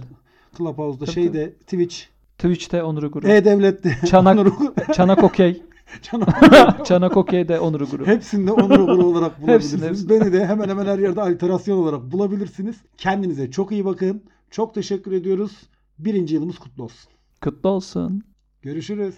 [0.57, 1.95] Clubhouse'da Tabii, şeyde Twitch,
[2.37, 3.27] Twitch'te Onur Guru.
[3.27, 4.71] E-Devlet'te Çanak- Onur Ugur.
[4.93, 5.63] Çanak Okey.
[6.01, 8.05] Çanak- Çanak Okey'de Onur Guru.
[8.07, 9.83] Hepsinde Onur Ugur olarak bulabilirsiniz.
[9.83, 10.19] hepsinde.
[10.19, 12.75] Beni de hemen hemen her yerde alterasyon olarak bulabilirsiniz.
[12.97, 14.23] Kendinize çok iyi bakın.
[14.51, 15.51] Çok teşekkür ediyoruz.
[15.99, 17.11] Birinci yılımız kutlu olsun.
[17.41, 18.23] Kutlu olsun.
[18.61, 19.15] Görüşürüz.